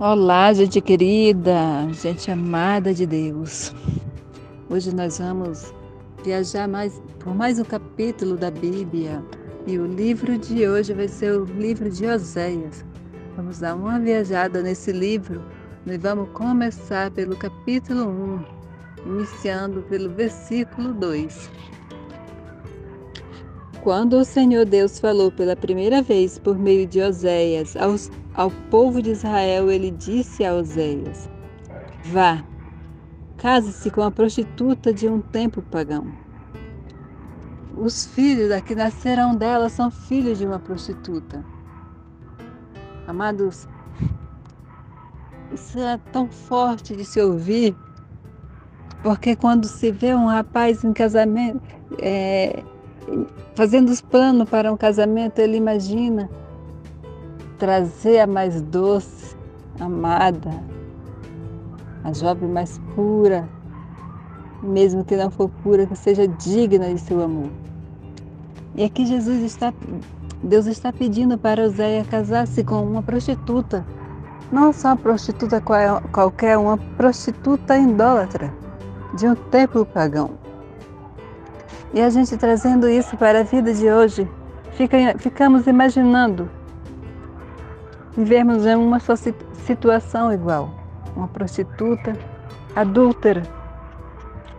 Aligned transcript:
Olá, 0.00 0.52
gente 0.52 0.80
querida, 0.80 1.88
gente 1.92 2.30
amada 2.30 2.94
de 2.94 3.04
Deus. 3.04 3.74
Hoje 4.70 4.94
nós 4.94 5.18
vamos 5.18 5.74
viajar 6.22 6.68
mais 6.68 7.02
por 7.18 7.34
mais 7.34 7.58
um 7.58 7.64
capítulo 7.64 8.36
da 8.36 8.48
Bíblia 8.48 9.20
e 9.66 9.76
o 9.76 9.86
livro 9.86 10.38
de 10.38 10.68
hoje 10.68 10.94
vai 10.94 11.08
ser 11.08 11.32
o 11.32 11.44
livro 11.44 11.90
de 11.90 12.06
Oséias. 12.06 12.84
Vamos 13.34 13.58
dar 13.58 13.74
uma 13.74 13.98
viajada 13.98 14.62
nesse 14.62 14.92
livro 14.92 15.42
e 15.84 15.98
vamos 15.98 16.28
começar 16.30 17.10
pelo 17.10 17.34
capítulo 17.36 18.08
1, 18.08 18.44
iniciando 19.04 19.82
pelo 19.82 20.10
versículo 20.10 20.94
2. 20.94 21.50
Quando 23.88 24.18
o 24.18 24.24
Senhor 24.24 24.66
Deus 24.66 24.98
falou 24.98 25.32
pela 25.32 25.56
primeira 25.56 26.02
vez 26.02 26.38
por 26.38 26.58
meio 26.58 26.86
de 26.86 27.00
Oséias 27.00 27.74
aos 27.74 28.10
ao 28.34 28.50
povo 28.70 29.00
de 29.00 29.12
Israel, 29.12 29.70
ele 29.70 29.90
disse 29.90 30.44
a 30.44 30.52
Oséias: 30.52 31.26
Vá, 32.04 32.44
case-se 33.38 33.90
com 33.90 34.02
a 34.02 34.10
prostituta 34.10 34.92
de 34.92 35.08
um 35.08 35.22
tempo 35.22 35.62
pagão. 35.62 36.06
Os 37.78 38.04
filhos 38.04 38.54
que 38.60 38.74
nascerão 38.74 39.34
dela 39.34 39.70
são 39.70 39.90
filhos 39.90 40.36
de 40.36 40.44
uma 40.44 40.58
prostituta. 40.58 41.42
Amados, 43.06 43.66
isso 45.50 45.78
é 45.78 45.98
tão 46.12 46.28
forte 46.28 46.94
de 46.94 47.06
se 47.06 47.22
ouvir, 47.22 47.74
porque 49.02 49.34
quando 49.34 49.64
se 49.64 49.90
vê 49.90 50.14
um 50.14 50.26
rapaz 50.26 50.84
em 50.84 50.92
casamento, 50.92 51.62
é, 51.98 52.62
fazendo 53.54 53.88
os 53.90 54.00
planos 54.00 54.48
para 54.48 54.72
um 54.72 54.76
casamento, 54.76 55.38
ele 55.38 55.56
imagina 55.56 56.30
trazer 57.58 58.20
a 58.20 58.26
mais 58.26 58.60
doce, 58.60 59.36
amada, 59.80 60.50
a 62.04 62.12
jovem 62.12 62.48
mais 62.48 62.80
pura, 62.94 63.48
mesmo 64.62 65.04
que 65.04 65.16
não 65.16 65.30
for 65.30 65.48
pura, 65.62 65.86
que 65.86 65.96
seja 65.96 66.26
digna 66.26 66.92
de 66.92 67.00
seu 67.00 67.22
amor. 67.22 67.50
E 68.74 68.84
aqui 68.84 69.06
Jesus 69.06 69.42
está, 69.42 69.72
Deus 70.42 70.66
está 70.66 70.92
pedindo 70.92 71.36
para 71.36 71.64
Oséia 71.64 72.04
casar-se 72.04 72.62
com 72.62 72.82
uma 72.82 73.02
prostituta, 73.02 73.84
não 74.52 74.72
só 74.72 74.88
uma 74.88 74.96
prostituta 74.96 75.60
qualquer, 76.12 76.56
uma 76.56 76.78
prostituta 76.96 77.76
idólatra 77.76 78.52
de 79.16 79.26
um 79.26 79.34
templo 79.34 79.84
pagão. 79.84 80.30
E 81.92 82.00
a 82.00 82.10
gente 82.10 82.36
trazendo 82.36 82.88
isso 82.88 83.16
para 83.16 83.40
a 83.40 83.42
vida 83.42 83.72
de 83.72 83.90
hoje, 83.90 84.28
fica, 84.72 84.96
ficamos 85.18 85.66
imaginando 85.66 86.50
vivermos 88.16 88.66
em 88.66 88.74
uma 88.74 88.98
situação 89.00 90.32
igual. 90.32 90.70
Uma 91.16 91.28
prostituta 91.28 92.12
adúltera, 92.76 93.42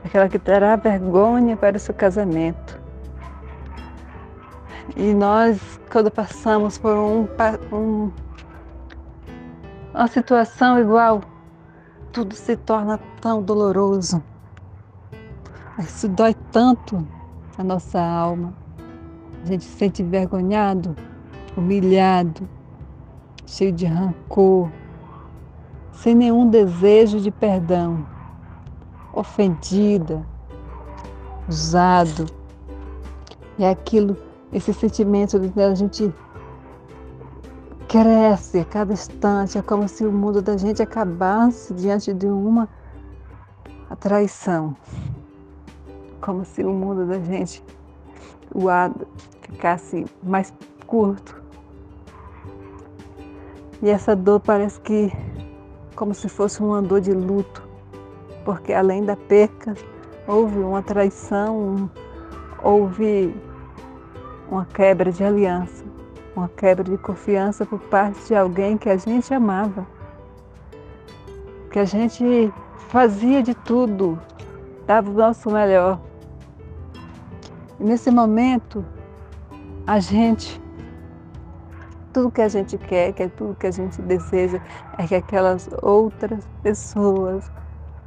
aquela 0.03 0.27
que 0.27 0.39
terá 0.39 0.75
vergonha 0.75 1.55
para 1.55 1.77
o 1.77 1.79
seu 1.79 1.93
casamento. 1.93 2.79
E 4.95 5.13
nós, 5.13 5.79
quando 5.91 6.09
passamos 6.09 6.77
por 6.77 6.97
um, 6.97 7.27
um, 7.71 8.11
uma 9.93 10.07
situação 10.07 10.79
igual, 10.79 11.21
tudo 12.11 12.33
se 12.33 12.57
torna 12.57 12.99
tão 13.21 13.41
doloroso. 13.41 14.21
Isso 15.77 16.09
dói 16.09 16.35
tanto 16.51 17.07
a 17.59 17.63
nossa 17.63 18.01
alma. 18.01 18.53
A 19.43 19.45
gente 19.45 19.65
se 19.65 19.77
sente 19.77 20.01
envergonhado, 20.01 20.95
humilhado, 21.57 22.47
cheio 23.45 23.71
de 23.73 23.85
rancor, 23.85 24.71
sem 25.91 26.15
nenhum 26.15 26.49
desejo 26.49 27.19
de 27.19 27.29
perdão, 27.29 28.05
ofendida, 29.13 30.25
usado. 31.49 32.27
E 33.57 33.65
aquilo, 33.65 34.15
esse 34.53 34.73
sentimento 34.73 35.37
de 35.37 35.61
a 35.61 35.75
gente 35.75 36.13
cresce 37.89 38.59
a 38.59 38.65
cada 38.65 38.93
instante, 38.93 39.57
é 39.57 39.61
como 39.61 39.85
se 39.89 40.05
o 40.05 40.11
mundo 40.11 40.41
da 40.41 40.55
gente 40.55 40.81
acabasse 40.81 41.73
diante 41.73 42.13
de 42.13 42.27
uma 42.27 42.69
traição. 43.99 44.77
Como 46.29 46.45
se 46.45 46.63
o 46.63 46.69
mundo 46.69 47.07
da 47.07 47.17
gente, 47.17 47.63
o 48.53 48.69
ar 48.69 48.91
ficasse 49.41 50.05
mais 50.21 50.53
curto, 50.85 51.41
e 53.81 53.89
essa 53.89 54.15
dor 54.15 54.39
parece 54.39 54.79
que 54.79 55.11
como 55.95 56.13
se 56.13 56.29
fosse 56.29 56.61
uma 56.61 56.83
dor 56.83 57.01
de 57.01 57.11
luto, 57.11 57.67
porque 58.45 58.73
além 58.73 59.03
da 59.03 59.15
perca, 59.15 59.73
houve 60.27 60.59
uma 60.59 60.83
traição, 60.83 61.89
houve 62.61 63.35
uma 64.51 64.65
quebra 64.65 65.11
de 65.11 65.23
aliança, 65.23 65.83
uma 66.35 66.47
quebra 66.47 66.83
de 66.83 66.97
confiança 66.99 67.65
por 67.65 67.79
parte 67.79 68.27
de 68.27 68.35
alguém 68.35 68.77
que 68.77 68.87
a 68.87 68.97
gente 68.97 69.33
amava, 69.33 69.83
que 71.71 71.79
a 71.79 71.85
gente 71.85 72.53
fazia 72.89 73.41
de 73.41 73.55
tudo, 73.55 74.19
dava 74.85 75.09
o 75.09 75.13
nosso 75.13 75.49
melhor. 75.49 75.99
E 77.79 77.83
nesse 77.83 78.11
momento, 78.11 78.85
a 79.87 79.99
gente 79.99 80.61
tudo 82.11 82.31
que 82.31 82.41
a 82.41 82.47
gente 82.47 82.77
quer, 82.77 83.13
que 83.13 83.23
é 83.23 83.27
tudo 83.29 83.55
que 83.55 83.67
a 83.67 83.71
gente 83.71 84.01
deseja, 84.01 84.59
é 84.97 85.07
que 85.07 85.15
aquelas 85.15 85.69
outras 85.81 86.47
pessoas 86.61 87.51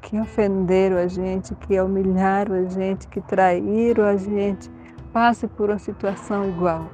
que 0.01 0.19
ofenderam 0.19 0.97
a 0.97 1.07
gente, 1.07 1.55
que 1.55 1.81
humilharam 1.81 2.57
a 2.57 2.65
gente, 2.65 3.07
que 3.09 3.21
traíram 3.21 4.05
a 4.05 4.17
gente, 4.17 4.71
passem 5.13 5.49
por 5.49 5.71
uma 5.71 5.79
situação 5.79 6.49
igual. 6.49 6.91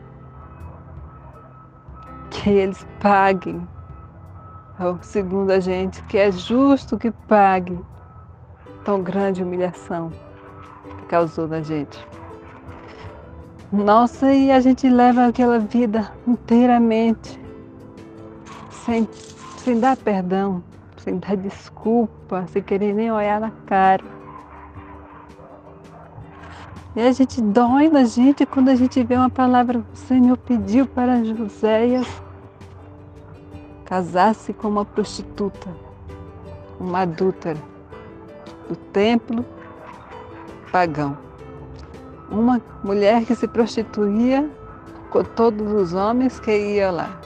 Que 2.30 2.50
eles 2.50 2.86
paguem, 3.00 3.66
segundo 5.00 5.50
a 5.50 5.60
gente, 5.60 6.02
que 6.04 6.18
é 6.18 6.30
justo 6.30 6.98
que 6.98 7.10
pague 7.10 7.78
tão 8.84 9.02
grande 9.02 9.42
humilhação 9.42 10.12
que 10.98 11.06
causou 11.06 11.48
na 11.48 11.62
gente. 11.62 11.98
Nossa, 13.70 14.32
e 14.32 14.50
a 14.50 14.60
gente 14.60 14.88
leva 14.88 15.26
aquela 15.26 15.58
vida 15.58 16.10
inteiramente 16.26 17.38
sem, 18.70 19.06
sem 19.58 19.78
dar 19.78 19.94
perdão, 19.94 20.64
sem 20.96 21.18
dar 21.18 21.36
desculpa, 21.36 22.46
sem 22.46 22.62
querer 22.62 22.94
nem 22.94 23.12
olhar 23.12 23.38
na 23.38 23.50
cara. 23.66 24.02
E 26.96 27.00
a 27.02 27.12
gente 27.12 27.42
dói 27.42 27.90
na 27.90 28.04
gente 28.04 28.46
quando 28.46 28.70
a 28.70 28.74
gente 28.74 29.04
vê 29.04 29.16
uma 29.16 29.28
palavra 29.28 29.80
o 29.80 29.96
Senhor 29.96 30.38
pediu 30.38 30.86
para 30.86 31.22
Joséias 31.22 32.08
casar-se 33.84 34.54
com 34.54 34.68
uma 34.68 34.86
prostituta, 34.86 35.68
uma 36.80 37.00
adúltera 37.00 37.60
do 38.66 38.76
templo 38.76 39.44
pagão 40.72 41.27
uma 42.30 42.60
mulher 42.82 43.24
que 43.24 43.34
se 43.34 43.48
prostituía 43.48 44.48
com 45.10 45.24
todos 45.24 45.72
os 45.72 45.94
homens 45.94 46.38
que 46.38 46.50
iam 46.50 46.94
lá. 46.94 47.20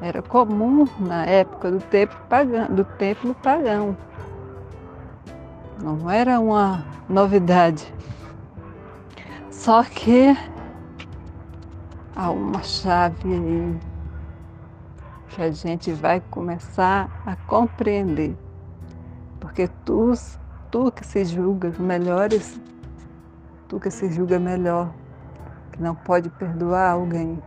Era 0.00 0.22
comum 0.22 0.86
na 0.98 1.26
época 1.26 1.70
do 1.70 1.78
templo 1.78 2.18
pagão. 2.28 2.66
Do 2.68 2.84
templo 2.84 3.34
pagão. 3.34 3.96
Não 5.82 6.10
era 6.10 6.40
uma 6.40 6.84
novidade. 7.08 7.92
Só 9.50 9.82
que 9.82 10.34
há 12.16 12.30
uma 12.30 12.62
chave 12.62 13.34
aí 13.34 13.78
que 15.28 15.42
a 15.42 15.50
gente 15.50 15.92
vai 15.92 16.22
começar 16.30 17.22
a 17.26 17.36
compreender. 17.36 18.36
Porque 19.38 19.68
tu, 19.84 20.12
tu 20.70 20.90
que 20.92 21.06
se 21.06 21.24
julgas 21.24 21.78
melhores 21.78 22.58
tu 23.70 23.78
que 23.78 23.90
se 23.90 24.10
julga 24.10 24.38
melhor, 24.38 24.92
que 25.72 25.80
não 25.80 25.94
pode 25.94 26.28
perdoar 26.28 26.90
alguém, 26.90 27.40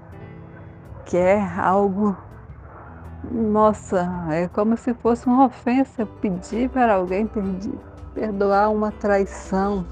quer 1.06 1.38
é 1.38 1.60
algo. 1.60 2.16
Nossa, 3.30 4.10
é 4.32 4.48
como 4.48 4.78
se 4.78 4.94
fosse 4.94 5.28
uma 5.28 5.46
ofensa 5.46 6.06
pedir 6.06 6.70
para 6.70 6.96
alguém 6.96 7.30
perdoar 8.14 8.70
uma 8.70 8.92
traição, 8.92 9.86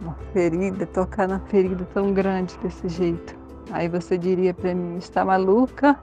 uma 0.00 0.14
ferida, 0.32 0.86
tocar 0.86 1.26
na 1.26 1.40
ferida 1.40 1.86
tão 1.94 2.12
grande 2.12 2.56
desse 2.58 2.88
jeito. 2.88 3.34
Aí 3.70 3.88
você 3.88 4.18
diria 4.18 4.52
para 4.52 4.74
mim, 4.74 4.98
está 4.98 5.24
maluca? 5.24 5.98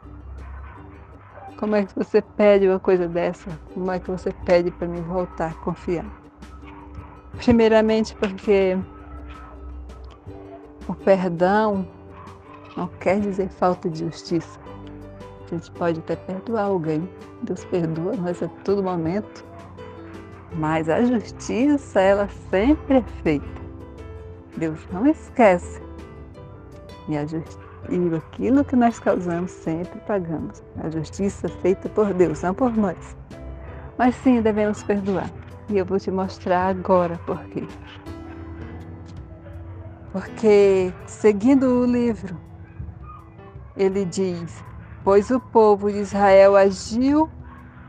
Como 1.60 1.76
é 1.76 1.84
que 1.86 1.96
você 1.96 2.22
pede 2.22 2.68
uma 2.68 2.80
coisa 2.80 3.08
dessa? 3.08 3.50
Como 3.74 3.92
é 3.92 4.00
que 4.00 4.10
você 4.10 4.32
pede 4.46 4.72
para 4.72 4.88
me 4.88 5.02
voltar 5.02 5.52
a 5.52 5.54
confiar? 5.56 6.27
Primeiramente 7.38 8.16
porque 8.16 8.78
o 10.88 10.94
perdão 10.94 11.88
não 12.76 12.88
quer 13.00 13.20
dizer 13.20 13.50
falta 13.50 13.90
de 13.90 14.00
justiça. 14.00 14.60
A 15.46 15.56
gente 15.56 15.72
pode 15.72 16.00
até 16.00 16.16
perdoar 16.16 16.66
alguém. 16.66 17.08
Deus 17.42 17.64
perdoa 17.66 18.16
nós 18.16 18.42
a 18.44 18.48
todo 18.64 18.84
momento. 18.84 19.46
Mas 20.54 20.90
a 20.90 21.04
justiça, 21.04 22.00
ela 22.00 22.28
sempre 22.50 22.98
é 22.98 23.04
feita. 23.24 23.48
Deus 24.58 24.80
não 24.92 25.06
esquece. 25.08 25.82
E, 27.08 27.18
a 27.18 27.24
e 27.24 28.16
aquilo 28.16 28.66
que 28.66 28.76
nós 28.76 29.00
causamos, 29.00 29.52
sempre 29.52 30.00
pagamos. 30.02 30.64
A 30.84 30.90
justiça 30.90 31.48
feita 31.48 31.88
por 31.90 32.14
Deus, 32.14 32.42
não 32.42 32.54
por 32.54 32.76
nós. 32.76 33.16
Mas 33.98 34.16
sim, 34.16 34.42
devemos 34.42 34.84
perdoar. 34.84 35.32
E 35.70 35.78
eu 35.78 35.86
vou 35.86 36.00
te 36.00 36.10
mostrar 36.10 36.68
agora 36.68 37.20
por 37.26 37.44
quê. 37.46 37.68
Porque, 40.12 40.94
seguindo 41.06 41.82
o 41.82 41.86
livro, 41.86 42.38
ele 43.76 44.06
diz: 44.06 44.64
Pois 45.04 45.30
o 45.30 45.40
povo 45.40 45.92
de 45.92 46.00
Israel 46.00 46.56
agiu 46.56 47.30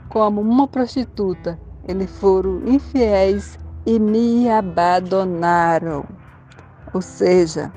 como 0.08 0.40
uma 0.40 0.66
prostituta, 0.66 1.58
eles 1.86 2.10
foram 2.18 2.66
infiéis 2.66 3.58
e 3.86 3.98
me 3.98 4.50
abandonaram. 4.50 6.04
Ou 6.92 7.00
seja, 7.00 7.72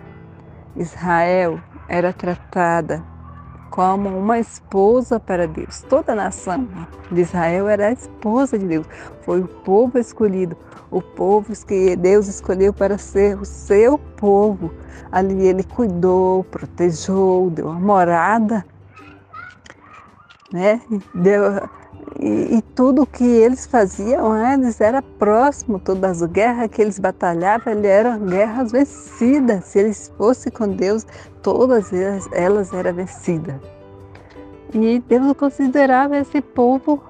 Israel 0.76 1.62
era 1.88 2.12
tratada 2.12 3.11
como 3.72 4.10
uma 4.10 4.38
esposa 4.38 5.20
para 5.20 5.48
Deus. 5.48 5.82
Toda 5.90 6.12
a 6.12 6.16
nação 6.16 6.68
de 7.10 7.22
Israel 7.22 7.70
era 7.70 7.88
a 7.88 7.92
esposa 7.94 8.60
de 8.60 8.68
Deus. 8.68 8.86
Foi 9.22 9.40
o 9.40 9.48
povo 9.48 9.98
escolhido, 9.98 10.58
o 10.92 11.02
povo 11.02 11.54
que 11.66 11.96
Deus 11.96 12.28
escolheu 12.28 12.74
para 12.74 12.98
ser 12.98 13.40
o 13.40 13.46
seu 13.46 13.98
povo. 13.98 14.72
Ali 15.10 15.48
ele 15.48 15.64
cuidou, 15.64 16.44
protegeu, 16.44 17.50
deu 17.56 17.68
uma 17.68 17.80
morada, 17.80 18.66
né? 20.52 20.82
Deu, 21.16 21.70
e, 22.22 22.58
e 22.58 22.62
tudo 22.76 23.06
que 23.06 23.24
eles 23.24 23.66
faziam, 23.66 24.38
eles 24.54 24.80
era 24.80 25.02
próximo, 25.02 25.80
todas 25.80 26.22
as 26.22 26.32
guerras 26.32 26.70
que 26.70 26.80
eles 26.80 27.00
batalhavam, 27.00 27.74
eram 27.84 28.20
guerras 28.20 28.72
vencidas. 28.72 29.66
Se 29.66 29.80
eles 29.80 30.14
fossem 30.18 30.52
com 30.52 30.68
Deus, 30.68 31.06
todas 31.42 31.92
elas, 31.92 32.30
elas 32.32 32.74
eram 32.74 32.94
vencidas. 32.94 33.56
E 34.74 35.00
Deus 35.00 35.34
considerava 35.34 36.16
esse 36.18 36.42
povo 36.42 37.04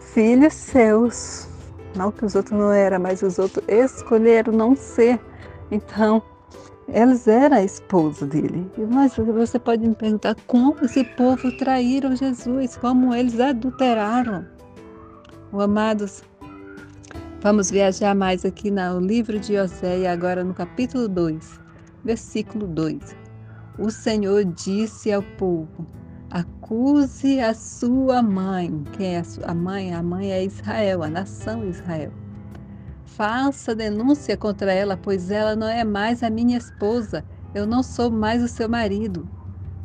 filhos 0.00 0.54
seus. 0.54 1.48
Não 1.94 2.10
que 2.10 2.24
os 2.24 2.34
outros 2.34 2.58
não 2.58 2.72
eram, 2.72 2.98
mas 2.98 3.22
os 3.22 3.38
outros 3.38 3.64
escolheram 3.68 4.52
não 4.52 4.74
ser. 4.74 5.20
Então, 5.70 6.20
elas 6.92 7.28
eram 7.28 7.56
a 7.56 7.62
esposa 7.62 8.26
dele. 8.26 8.70
Mas 8.90 9.16
você 9.16 9.58
pode 9.58 9.86
me 9.86 9.94
perguntar 9.94 10.34
como 10.46 10.76
esse 10.82 11.04
povo 11.04 11.52
traíram 11.58 12.16
Jesus, 12.16 12.76
como 12.76 13.14
eles 13.14 13.38
adulteraram. 13.38 14.46
Amados, 15.52 16.22
vamos 17.40 17.70
viajar 17.70 18.14
mais 18.14 18.44
aqui 18.44 18.70
no 18.70 19.00
livro 19.00 19.38
de 19.38 19.56
Oséia, 19.58 20.12
agora 20.12 20.44
no 20.44 20.54
capítulo 20.54 21.08
2, 21.08 21.60
versículo 22.04 22.66
2. 22.66 23.16
O 23.78 23.90
Senhor 23.90 24.44
disse 24.44 25.12
ao 25.12 25.22
povo: 25.22 25.86
acuse 26.30 27.40
a 27.40 27.54
sua 27.54 28.22
mãe. 28.22 28.82
Quem 28.96 29.16
é 29.16 29.22
a 29.44 29.54
mãe? 29.54 29.94
A 29.94 30.02
mãe 30.02 30.32
é 30.32 30.44
Israel, 30.44 31.02
a 31.02 31.08
nação 31.08 31.64
Israel. 31.64 32.12
Faça 33.16 33.74
denúncia 33.74 34.36
contra 34.36 34.72
ela, 34.72 34.96
pois 34.96 35.30
ela 35.30 35.56
não 35.56 35.68
é 35.68 35.82
mais 35.82 36.22
a 36.22 36.30
minha 36.30 36.56
esposa. 36.56 37.24
Eu 37.54 37.66
não 37.66 37.82
sou 37.82 38.10
mais 38.10 38.42
o 38.42 38.48
seu 38.48 38.68
marido. 38.68 39.28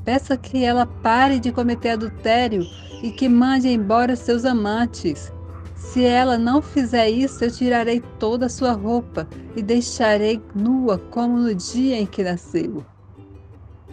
Peça 0.03 0.37
que 0.37 0.63
ela 0.63 0.85
pare 0.85 1.39
de 1.39 1.51
cometer 1.51 1.91
adultério 1.91 2.63
e 3.01 3.11
que 3.11 3.27
mande 3.29 3.69
embora 3.69 4.15
seus 4.15 4.45
amantes. 4.45 5.31
Se 5.73 6.03
ela 6.03 6.37
não 6.37 6.61
fizer 6.61 7.09
isso, 7.09 7.43
eu 7.43 7.51
tirarei 7.51 8.01
toda 8.19 8.45
a 8.45 8.49
sua 8.49 8.73
roupa 8.73 9.27
e 9.55 9.61
deixarei 9.61 10.41
nua 10.53 10.97
como 10.97 11.37
no 11.37 11.55
dia 11.55 11.99
em 11.99 12.05
que 12.05 12.23
nasceu. 12.23 12.85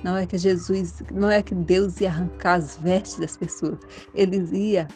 Não 0.02 0.16
é 0.16 0.26
que 0.26 0.38
Jesus, 0.38 1.02
não 1.12 1.30
é 1.30 1.42
que 1.42 1.54
Deus 1.54 2.00
ia 2.00 2.08
arrancar 2.08 2.54
as 2.54 2.76
vestes 2.76 3.18
das 3.18 3.36
pessoas. 3.36 3.78
Ele 4.14 4.38
ia 4.56 4.88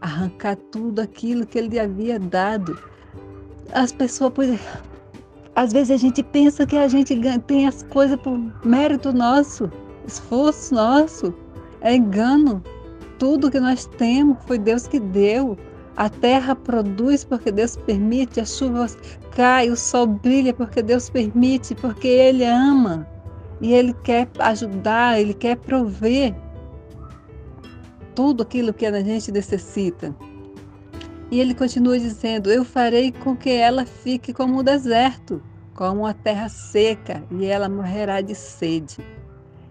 arrancar 0.00 0.56
tudo 0.56 1.00
aquilo 1.00 1.46
que 1.46 1.58
ele 1.58 1.78
havia 1.78 2.18
dado. 2.18 2.89
As 3.72 3.92
pessoas, 3.92 4.32
às 5.54 5.72
vezes 5.72 5.90
a 5.92 5.96
gente 5.96 6.22
pensa 6.22 6.66
que 6.66 6.76
a 6.76 6.88
gente 6.88 7.14
tem 7.46 7.66
as 7.66 7.82
coisas 7.84 8.18
por 8.20 8.38
mérito 8.64 9.12
nosso, 9.12 9.70
esforço 10.06 10.74
nosso. 10.74 11.34
É 11.80 11.94
engano. 11.94 12.62
Tudo 13.18 13.50
que 13.50 13.60
nós 13.60 13.86
temos 13.86 14.38
foi 14.46 14.58
Deus 14.58 14.86
que 14.86 14.98
deu. 14.98 15.56
A 15.96 16.08
terra 16.08 16.56
produz 16.56 17.24
porque 17.24 17.52
Deus 17.52 17.76
permite, 17.76 18.40
as 18.40 18.56
chuvas 18.56 18.96
caem, 19.32 19.70
o 19.70 19.76
sol 19.76 20.06
brilha 20.06 20.54
porque 20.54 20.82
Deus 20.82 21.10
permite, 21.10 21.74
porque 21.74 22.08
Ele 22.08 22.44
ama 22.44 23.06
e 23.60 23.72
Ele 23.74 23.92
quer 24.02 24.28
ajudar, 24.38 25.20
Ele 25.20 25.34
quer 25.34 25.56
prover 25.56 26.34
tudo 28.14 28.42
aquilo 28.42 28.72
que 28.72 28.86
a 28.86 29.02
gente 29.02 29.30
necessita. 29.30 30.14
E 31.30 31.38
ele 31.38 31.54
continua 31.54 31.98
dizendo: 31.98 32.50
Eu 32.50 32.64
farei 32.64 33.12
com 33.12 33.36
que 33.36 33.50
ela 33.50 33.86
fique 33.86 34.32
como 34.32 34.58
um 34.58 34.64
deserto, 34.64 35.40
como 35.74 36.00
uma 36.00 36.12
terra 36.12 36.48
seca, 36.48 37.22
e 37.30 37.46
ela 37.46 37.68
morrerá 37.68 38.20
de 38.20 38.34
sede. 38.34 38.98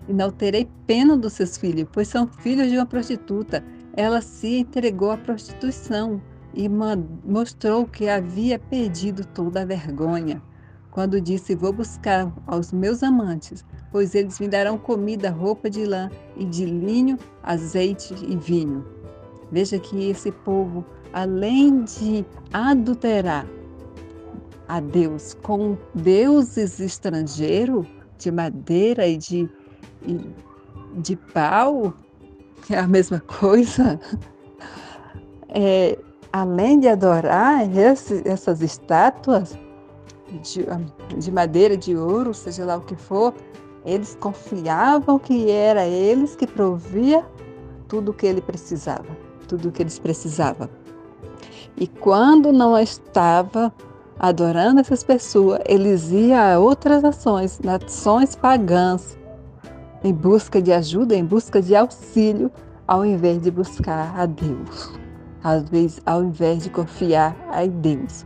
E 0.07 0.13
não 0.13 0.31
terei 0.31 0.67
pena 0.87 1.17
dos 1.17 1.33
seus 1.33 1.57
filhos, 1.57 1.87
pois 1.91 2.07
são 2.07 2.27
filhos 2.27 2.69
de 2.69 2.77
uma 2.77 2.85
prostituta. 2.85 3.63
Ela 3.93 4.21
se 4.21 4.59
entregou 4.59 5.11
à 5.11 5.17
prostituição 5.17 6.21
e 6.53 6.69
mostrou 6.69 7.85
que 7.85 8.07
havia 8.07 8.57
perdido 8.57 9.25
toda 9.25 9.61
a 9.61 9.65
vergonha. 9.65 10.41
Quando 10.91 11.19
disse: 11.19 11.55
Vou 11.55 11.73
buscar 11.73 12.33
aos 12.47 12.71
meus 12.71 13.03
amantes, 13.03 13.65
pois 13.91 14.15
eles 14.15 14.39
me 14.39 14.47
darão 14.47 14.77
comida, 14.77 15.29
roupa 15.29 15.69
de 15.69 15.85
lã 15.85 16.09
e 16.37 16.45
de 16.45 16.63
linho, 16.65 17.17
azeite 17.43 18.15
e 18.25 18.37
vinho. 18.37 18.98
Veja 19.51 19.79
que 19.79 20.09
esse 20.09 20.31
povo, 20.31 20.85
além 21.13 21.83
de 21.83 22.25
adulterar 22.53 23.45
a 24.67 24.79
Deus 24.79 25.35
com 25.41 25.77
deuses 25.95 26.79
estrangeiros, 26.79 27.87
de 28.19 28.31
madeira 28.31 29.07
e 29.07 29.17
de, 29.17 29.49
e 30.05 30.19
de 30.97 31.15
pau, 31.15 31.93
que 32.63 32.75
é 32.75 32.79
a 32.79 32.87
mesma 32.87 33.19
coisa, 33.39 33.99
é, 35.47 35.97
além 36.31 36.79
de 36.79 36.87
adorar 36.87 37.75
esse, 37.75 38.21
essas 38.27 38.61
estátuas 38.61 39.57
de, 40.43 40.65
de 41.17 41.31
madeira, 41.31 41.75
de 41.75 41.95
ouro, 41.95 42.33
seja 42.33 42.65
lá 42.65 42.77
o 42.77 42.81
que 42.81 42.95
for, 42.95 43.33
eles 43.85 44.15
confiavam 44.19 45.17
que 45.17 45.49
era 45.49 45.87
eles 45.87 46.35
que 46.35 46.45
provia 46.45 47.25
tudo 47.87 48.11
o 48.11 48.13
que 48.13 48.27
ele 48.27 48.41
precisava, 48.41 49.07
tudo 49.49 49.67
o 49.67 49.71
que 49.71 49.81
eles 49.81 49.97
precisavam. 49.97 50.69
E 51.75 51.87
quando 51.87 52.53
não 52.53 52.77
estava 52.77 53.73
adorando 54.19 54.79
essas 54.79 55.03
pessoas, 55.03 55.59
eles 55.65 56.11
iam 56.11 56.39
a 56.39 56.59
outras 56.59 57.03
ações, 57.03 57.59
nações 57.59 58.35
pagãs, 58.35 59.17
em 60.03 60.13
busca 60.13 60.61
de 60.61 60.71
ajuda, 60.71 61.15
em 61.15 61.25
busca 61.25 61.61
de 61.61 61.75
auxílio, 61.75 62.51
ao 62.87 63.05
invés 63.05 63.41
de 63.41 63.49
buscar 63.49 64.13
a 64.17 64.25
Deus, 64.25 64.93
às 65.43 65.67
vezes 65.69 66.01
ao 66.05 66.23
invés 66.23 66.63
de 66.63 66.69
confiar 66.69 67.35
em 67.61 67.69
Deus. 67.69 68.25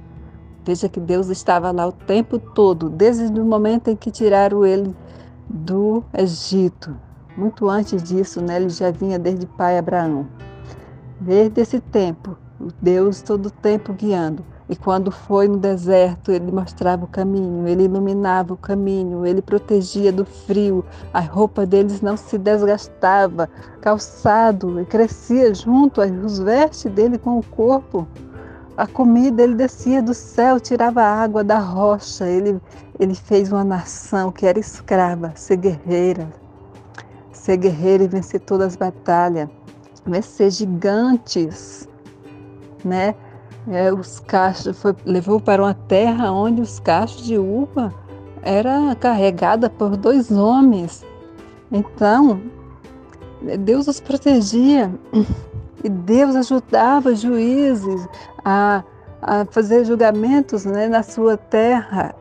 Veja 0.65 0.87
que 0.87 0.99
Deus 0.99 1.29
estava 1.29 1.71
lá 1.71 1.87
o 1.87 1.91
tempo 1.91 2.39
todo, 2.39 2.89
desde 2.89 3.25
o 3.39 3.45
momento 3.45 3.89
em 3.89 3.95
que 3.95 4.09
tiraram 4.09 4.65
ele 4.65 4.95
do 5.49 6.03
Egito. 6.17 6.95
Muito 7.35 7.67
antes 7.67 8.01
disso, 8.01 8.41
né, 8.41 8.57
ele 8.57 8.69
já 8.69 8.89
vinha 8.91 9.19
desde 9.19 9.45
pai 9.45 9.77
Abraão. 9.77 10.27
Desde 11.25 11.61
esse 11.61 11.79
tempo, 11.79 12.35
Deus 12.81 13.21
todo 13.21 13.45
o 13.45 13.49
tempo 13.49 13.93
guiando. 13.93 14.43
E 14.67 14.75
quando 14.75 15.09
foi 15.09 15.47
no 15.47 15.55
deserto, 15.55 16.33
ele 16.33 16.51
mostrava 16.51 17.05
o 17.05 17.07
caminho, 17.07 17.65
ele 17.65 17.83
iluminava 17.83 18.53
o 18.53 18.57
caminho, 18.57 19.25
ele 19.25 19.41
protegia 19.41 20.11
do 20.11 20.25
frio, 20.25 20.83
a 21.13 21.21
roupa 21.21 21.65
deles 21.65 22.01
não 22.01 22.17
se 22.17 22.37
desgastava, 22.37 23.49
calçado 23.79 24.81
e 24.81 24.85
crescia 24.85 25.53
junto 25.53 26.01
os 26.01 26.39
vestes 26.39 26.91
dele 26.91 27.17
com 27.17 27.39
o 27.39 27.43
corpo. 27.43 28.05
A 28.75 28.85
comida 28.85 29.43
ele 29.43 29.55
descia 29.55 30.01
do 30.01 30.13
céu, 30.13 30.59
tirava 30.59 31.03
a 31.03 31.21
água 31.23 31.41
da 31.41 31.57
rocha, 31.57 32.25
ele 32.25 32.59
ele 32.99 33.15
fez 33.15 33.49
uma 33.49 33.63
nação 33.63 34.29
que 34.29 34.45
era 34.45 34.59
escrava, 34.59 35.31
ser 35.35 35.55
guerreira, 35.55 36.27
ser 37.31 37.55
guerreira 37.55 38.03
e 38.03 38.07
vencer 38.07 38.41
todas 38.41 38.67
as 38.67 38.75
batalhas, 38.75 39.47
vencer 40.05 40.51
gigantes, 40.51 41.87
né? 42.83 43.15
É, 43.69 43.93
os 43.93 44.19
cachos 44.19 44.77
foi, 44.77 44.93
levou 45.05 45.39
para 45.39 45.63
uma 45.63 45.73
terra 45.73 46.31
onde 46.31 46.61
os 46.61 46.79
cachos 46.81 47.25
de 47.25 47.37
uva 47.37 47.93
era 48.41 48.93
carregada 48.95 49.69
por 49.69 49.95
dois 49.95 50.29
homens. 50.31 51.05
Então, 51.71 52.41
Deus 53.59 53.87
os 53.87 54.01
protegia 54.01 54.93
e 55.83 55.89
Deus 55.89 56.35
ajudava 56.35 57.15
juízes 57.15 58.07
a, 58.43 58.83
a 59.21 59.45
fazer 59.45 59.85
julgamentos 59.85 60.65
né, 60.65 60.87
na 60.87 61.03
sua 61.03 61.37
terra. 61.37 62.13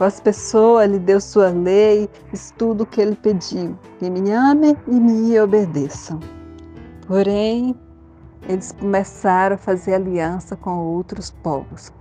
As 0.00 0.20
pessoas, 0.20 0.84
Ele 0.84 0.98
deu 0.98 1.20
sua 1.20 1.50
lei, 1.50 2.08
isso 2.32 2.52
tudo 2.58 2.84
que 2.84 3.00
Ele 3.00 3.14
pediu, 3.14 3.78
que 3.98 4.10
me 4.10 4.30
amem 4.32 4.76
e 4.88 4.94
me 4.94 5.38
obedeçam. 5.38 6.18
Porém, 7.06 7.74
eles 8.48 8.72
começaram 8.72 9.54
a 9.54 9.58
fazer 9.58 9.94
aliança 9.94 10.56
com 10.56 10.76
outros 10.78 11.30
povos. 11.30 11.92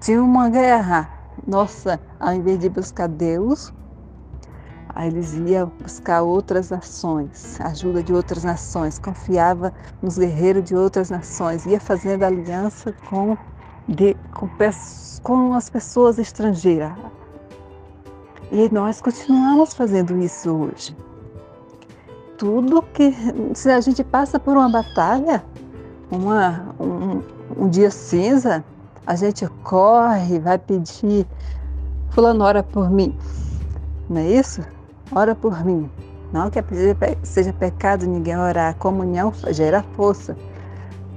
Tinha 0.00 0.22
uma 0.22 0.48
guerra. 0.48 1.10
Nossa, 1.46 2.00
ao 2.18 2.34
invés 2.34 2.58
de 2.58 2.68
buscar 2.68 3.08
Deus, 3.08 3.72
Aí 4.96 5.08
eles 5.08 5.34
iam 5.34 5.70
buscar 5.82 6.22
outras 6.22 6.70
nações, 6.70 7.60
ajuda 7.60 8.02
de 8.02 8.14
outras 8.14 8.44
nações, 8.44 8.98
confiava 8.98 9.70
nos 10.00 10.16
guerreiros 10.16 10.64
de 10.64 10.74
outras 10.74 11.10
nações, 11.10 11.66
ia 11.66 11.78
fazendo 11.78 12.22
aliança 12.22 12.94
com, 13.10 13.36
de, 13.86 14.16
com, 14.32 14.48
com 15.22 15.52
as 15.52 15.68
pessoas 15.68 16.18
estrangeiras. 16.18 16.94
E 18.50 18.70
nós 18.72 19.02
continuamos 19.02 19.74
fazendo 19.74 20.16
isso 20.16 20.50
hoje. 20.50 20.96
Tudo 22.38 22.82
que. 22.82 23.14
Se 23.54 23.70
a 23.70 23.80
gente 23.80 24.04
passa 24.04 24.38
por 24.38 24.56
uma 24.56 24.68
batalha, 24.68 25.44
uma, 26.10 26.74
um, 26.78 27.22
um 27.56 27.68
dia 27.68 27.90
cinza, 27.90 28.64
a 29.06 29.14
gente 29.16 29.46
corre, 29.62 30.38
vai 30.38 30.58
pedir, 30.58 31.26
fulano 32.10 32.44
ora 32.44 32.62
por 32.62 32.90
mim. 32.90 33.16
Não 34.08 34.20
é 34.20 34.28
isso? 34.28 34.62
ora 35.12 35.34
por 35.34 35.64
mim. 35.64 35.90
Não 36.32 36.50
que 36.50 36.58
seja 37.22 37.52
pecado 37.52 38.06
ninguém 38.06 38.36
orar, 38.36 38.70
a 38.70 38.74
comunhão 38.74 39.32
gera 39.50 39.84
força. 39.94 40.36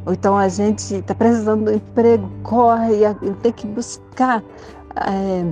Ou 0.05 0.13
então 0.13 0.37
a 0.37 0.47
gente 0.47 0.95
está 0.95 1.13
precisando 1.13 1.65
do 1.65 1.73
emprego, 1.73 2.29
corre 2.43 3.01
tem 3.41 3.51
que 3.51 3.67
buscar 3.67 4.43
é, 4.95 5.45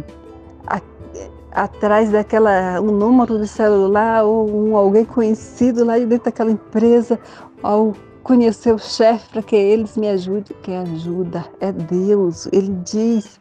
atrás 1.57 2.11
daquela 2.11 2.79
um 2.79 2.91
número 2.91 3.39
de 3.39 3.47
celular 3.47 4.23
ou 4.23 4.49
um, 4.49 4.77
alguém 4.77 5.03
conhecido 5.03 5.83
lá 5.83 5.97
dentro 5.97 6.25
daquela 6.25 6.51
empresa, 6.51 7.19
ou 7.63 7.93
conhecer 8.23 8.73
o 8.73 8.77
chefe 8.77 9.27
para 9.29 9.41
que 9.41 9.55
eles 9.55 9.97
me 9.97 10.07
ajudem. 10.09 10.55
Quem 10.61 10.77
ajuda 10.77 11.45
é 11.59 11.71
Deus. 11.71 12.47
Ele 12.51 12.77
diz 12.85 13.39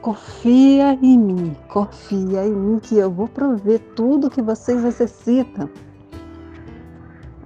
Confia 0.00 0.96
em 1.02 1.18
mim, 1.18 1.56
confia 1.68 2.46
em 2.46 2.52
mim 2.52 2.78
que 2.78 2.96
eu 2.96 3.10
vou 3.10 3.26
prover 3.28 3.80
tudo 3.96 4.30
que 4.30 4.40
vocês 4.40 4.82
necessitam. 4.82 5.68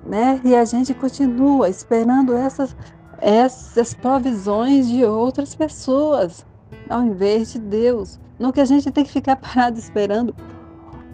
Né? 0.07 0.41
E 0.45 0.55
a 0.55 0.64
gente 0.64 0.93
continua 0.93 1.69
esperando 1.71 2.35
essas, 2.35 2.76
essas 3.19 3.95
provisões 3.95 4.87
de 4.87 5.02
outras 5.05 5.55
pessoas, 5.55 6.45
ao 6.91 7.02
invés 7.02 7.52
de 7.52 7.59
Deus. 7.59 8.21
Não 8.42 8.50
que 8.50 8.61
a 8.61 8.64
gente 8.64 8.90
tem 8.90 9.04
que 9.04 9.12
ficar 9.12 9.37
parado 9.37 9.78
esperando 9.78 10.34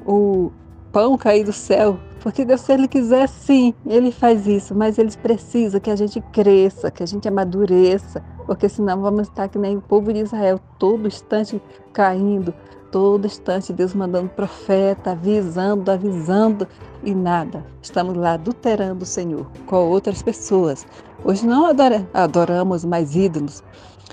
o 0.06 0.50
pão 0.90 1.18
cair 1.18 1.44
do 1.44 1.52
céu, 1.52 2.00
porque 2.22 2.42
Deus, 2.42 2.62
se 2.62 2.72
Ele 2.72 2.88
quiser, 2.88 3.28
sim, 3.28 3.74
Ele 3.84 4.10
faz 4.10 4.46
isso, 4.46 4.74
mas 4.74 4.96
Ele 4.96 5.14
precisa 5.14 5.78
que 5.78 5.90
a 5.90 5.94
gente 5.94 6.22
cresça, 6.32 6.90
que 6.90 7.02
a 7.02 7.06
gente 7.06 7.28
amadureça, 7.28 8.24
porque 8.46 8.66
senão 8.66 9.02
vamos 9.02 9.28
estar 9.28 9.46
que 9.46 9.58
nem 9.58 9.76
o 9.76 9.82
povo 9.82 10.10
de 10.10 10.20
Israel, 10.20 10.58
todo 10.78 11.06
instante 11.06 11.60
caindo, 11.92 12.54
todo 12.90 13.26
instante 13.26 13.74
Deus 13.74 13.92
mandando 13.92 14.30
profeta, 14.30 15.10
avisando, 15.10 15.90
avisando 15.90 16.66
e 17.04 17.14
nada. 17.14 17.62
Estamos 17.82 18.16
lá 18.16 18.32
adulterando 18.32 19.02
o 19.02 19.06
Senhor 19.06 19.46
com 19.66 19.76
outras 19.76 20.22
pessoas. 20.22 20.86
Hoje 21.22 21.46
não 21.46 21.66
adoramos 22.14 22.86
mais 22.86 23.14
ídolos, 23.14 23.62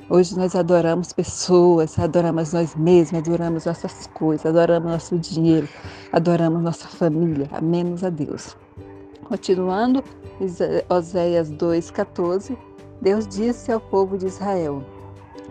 Hoje 0.07 0.37
nós 0.37 0.55
adoramos 0.55 1.11
pessoas, 1.11 1.97
adoramos 1.97 2.53
nós 2.53 2.75
mesmos, 2.75 3.19
adoramos 3.19 3.65
nossas 3.65 4.05
coisas, 4.13 4.45
adoramos 4.45 4.91
nosso 4.91 5.17
dinheiro, 5.17 5.67
adoramos 6.11 6.61
nossa 6.61 6.87
família, 6.87 7.49
a 7.51 7.59
menos 7.59 8.03
a 8.03 8.09
Deus. 8.11 8.55
Continuando, 9.23 10.03
Oséias 10.89 11.51
2,14, 11.51 12.55
Deus 13.01 13.27
disse 13.27 13.71
ao 13.71 13.79
povo 13.79 14.15
de 14.15 14.27
Israel: 14.27 14.83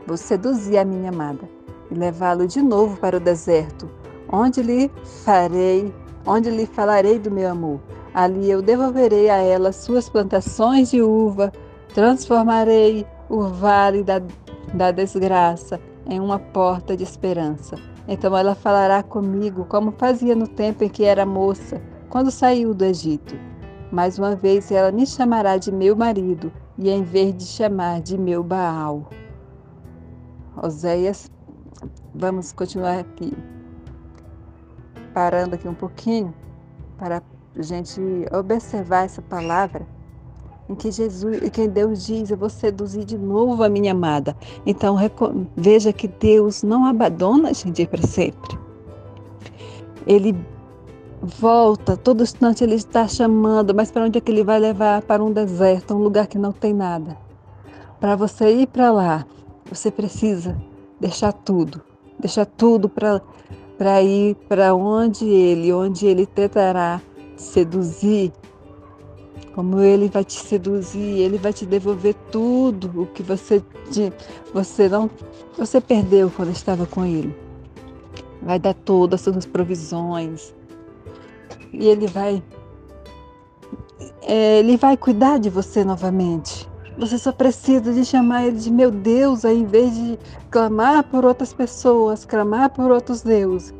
Vou 0.06 0.16
seduzir 0.16 0.78
a 0.78 0.84
minha 0.84 1.10
amada 1.10 1.48
e 1.90 1.94
levá-lo 1.94 2.46
de 2.46 2.62
novo 2.62 2.96
para 2.98 3.16
o 3.16 3.20
deserto, 3.20 3.90
onde 4.30 4.62
lhe 4.62 4.88
farei, 5.24 5.92
onde 6.24 6.48
lhe 6.48 6.66
falarei 6.66 7.18
do 7.18 7.30
meu 7.30 7.50
amor. 7.50 7.80
Ali 8.14 8.48
eu 8.48 8.62
devolverei 8.62 9.28
a 9.28 9.38
ela 9.38 9.72
suas 9.72 10.08
plantações 10.08 10.92
de 10.92 11.02
uva, 11.02 11.52
transformarei 11.92 13.04
o 13.28 13.42
vale 13.48 14.02
da, 14.02 14.20
da 14.74 14.90
desgraça 14.90 15.80
em 16.06 16.20
uma 16.20 16.38
porta 16.38 16.96
de 16.96 17.02
esperança. 17.02 17.76
Então 18.06 18.36
ela 18.36 18.54
falará 18.54 19.02
comigo 19.02 19.64
como 19.64 19.92
fazia 19.92 20.34
no 20.34 20.46
tempo 20.46 20.84
em 20.84 20.88
que 20.88 21.04
era 21.04 21.24
moça, 21.24 21.80
quando 22.10 22.30
saiu 22.30 22.74
do 22.74 22.84
Egito. 22.84 23.34
Mais 23.90 24.18
uma 24.18 24.36
vez 24.36 24.70
ela 24.70 24.92
me 24.92 25.06
chamará 25.06 25.56
de 25.56 25.72
meu 25.72 25.96
marido, 25.96 26.52
e 26.76 26.90
em 26.90 27.02
vez 27.02 27.34
de 27.36 27.44
chamar 27.44 28.00
de 28.00 28.18
meu 28.18 28.42
Baal. 28.42 29.08
Oséias, 30.60 31.30
vamos 32.14 32.52
continuar 32.52 32.98
aqui, 32.98 33.32
parando 35.12 35.54
aqui 35.54 35.68
um 35.68 35.74
pouquinho, 35.74 36.34
para 36.98 37.22
a 37.56 37.62
gente 37.62 38.00
observar 38.32 39.04
essa 39.04 39.22
palavra 39.22 39.86
em 40.68 40.74
que 40.74 40.90
Jesus, 40.90 41.42
em 41.42 41.50
que 41.50 41.68
Deus 41.68 42.06
diz, 42.06 42.30
eu 42.30 42.36
vou 42.36 42.48
seduzir 42.48 43.04
de 43.04 43.18
novo 43.18 43.62
a 43.62 43.68
minha 43.68 43.92
amada. 43.92 44.36
Então 44.64 44.96
veja 45.56 45.92
que 45.92 46.08
Deus 46.08 46.62
não 46.62 46.86
abandona 46.86 47.50
a 47.50 47.52
gente 47.52 47.86
para 47.86 48.02
sempre. 48.02 48.58
Ele 50.06 50.34
volta, 51.20 51.96
todo 51.96 52.22
instante 52.22 52.62
ele 52.62 52.74
está 52.74 53.08
chamando, 53.08 53.74
mas 53.74 53.90
para 53.90 54.04
onde 54.04 54.18
é 54.18 54.20
que 54.20 54.30
ele 54.30 54.44
vai 54.44 54.58
levar? 54.58 55.02
Para 55.02 55.22
um 55.22 55.32
deserto, 55.32 55.94
um 55.94 56.02
lugar 56.02 56.26
que 56.26 56.38
não 56.38 56.52
tem 56.52 56.72
nada. 56.74 57.16
Para 58.00 58.16
você 58.16 58.50
ir 58.52 58.66
para 58.66 58.90
lá, 58.90 59.26
você 59.70 59.90
precisa 59.90 60.56
deixar 61.00 61.32
tudo, 61.32 61.80
deixar 62.18 62.46
tudo 62.46 62.88
para 62.88 63.20
para 63.76 64.00
ir 64.02 64.36
para 64.48 64.74
onde 64.74 65.24
ele, 65.26 65.72
onde 65.72 66.06
ele 66.06 66.26
tentará 66.26 67.00
seduzir 67.36 68.32
como 69.54 69.80
ele 69.80 70.08
vai 70.08 70.24
te 70.24 70.32
seduzir, 70.32 71.20
ele 71.20 71.38
vai 71.38 71.52
te 71.52 71.64
devolver 71.64 72.14
tudo 72.32 73.02
o 73.02 73.06
que 73.06 73.22
você 73.22 73.62
você 74.52 74.88
não 74.88 75.08
você 75.56 75.80
perdeu 75.80 76.28
quando 76.28 76.50
estava 76.50 76.84
com 76.86 77.04
ele. 77.04 77.34
Vai 78.42 78.58
dar 78.58 78.74
todas 78.74 79.20
as 79.20 79.32
suas 79.32 79.46
provisões. 79.46 80.52
E 81.72 81.86
ele 81.86 82.08
vai 82.08 82.42
é, 84.22 84.58
ele 84.58 84.76
vai 84.76 84.96
cuidar 84.96 85.38
de 85.38 85.48
você 85.48 85.84
novamente. 85.84 86.68
Você 86.98 87.16
só 87.16 87.30
precisa 87.30 87.92
de 87.92 88.04
chamar 88.04 88.46
ele 88.46 88.58
de 88.58 88.72
meu 88.72 88.90
Deus, 88.90 89.44
ao 89.44 89.52
invés 89.52 89.94
de 89.94 90.18
clamar 90.50 91.04
por 91.04 91.24
outras 91.24 91.52
pessoas, 91.52 92.24
clamar 92.24 92.70
por 92.70 92.90
outros 92.90 93.22
deuses 93.22 93.72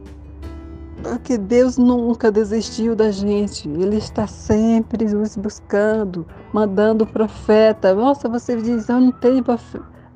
que 1.22 1.36
Deus 1.36 1.76
nunca 1.76 2.30
desistiu 2.32 2.96
da 2.96 3.10
gente. 3.10 3.68
Ele 3.68 3.96
está 3.96 4.26
sempre 4.26 5.04
nos 5.04 5.36
buscando, 5.36 6.26
mandando 6.52 7.06
profeta. 7.06 7.94
Nossa, 7.94 8.28
você 8.28 8.56
diz, 8.56 8.88
eu 8.88 9.00
não 9.00 9.12
tenho 9.12 9.44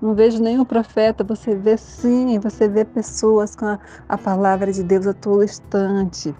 não 0.00 0.14
vejo 0.14 0.42
nenhum 0.42 0.64
profeta. 0.64 1.24
Você 1.24 1.54
vê 1.54 1.76
sim, 1.76 2.38
você 2.38 2.68
vê 2.68 2.84
pessoas 2.84 3.54
com 3.54 3.66
a, 3.66 3.78
a 4.08 4.16
palavra 4.16 4.72
de 4.72 4.82
Deus 4.82 5.06
a 5.06 5.12
todo 5.12 5.44
instante. 5.44 6.34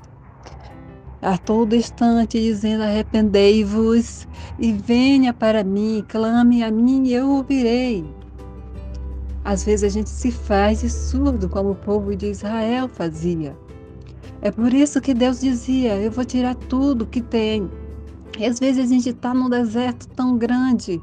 A 1.21 1.37
todo 1.37 1.75
instante 1.75 2.41
dizendo: 2.41 2.85
arrependei-vos 2.85 4.29
e 4.59 4.73
venha 4.73 5.35
para 5.35 5.65
mim, 5.65 6.05
clame 6.09 6.63
a 6.63 6.71
mim 6.71 7.07
e 7.07 7.15
eu 7.15 7.29
ouvirei. 7.29 8.05
Às 9.45 9.65
vezes 9.65 9.85
a 9.85 9.89
gente 9.89 10.11
se 10.11 10.31
faz 10.31 10.81
de 10.81 10.91
surdo, 10.91 11.49
como 11.49 11.71
o 11.71 11.75
povo 11.75 12.15
de 12.15 12.27
Israel 12.27 12.89
fazia. 12.89 13.57
É 14.41 14.51
por 14.51 14.73
isso 14.73 15.01
que 15.01 15.13
Deus 15.15 15.41
dizia: 15.41 15.97
Eu 15.97 16.11
vou 16.11 16.25
tirar 16.25 16.55
tudo 16.55 17.07
que 17.07 17.21
tem. 17.21 17.69
E 18.39 18.45
às 18.47 18.59
vezes 18.59 18.85
a 18.85 18.89
gente 18.89 19.09
está 19.11 19.35
num 19.35 19.49
deserto 19.49 20.07
tão 20.09 20.39
grande, 20.39 21.01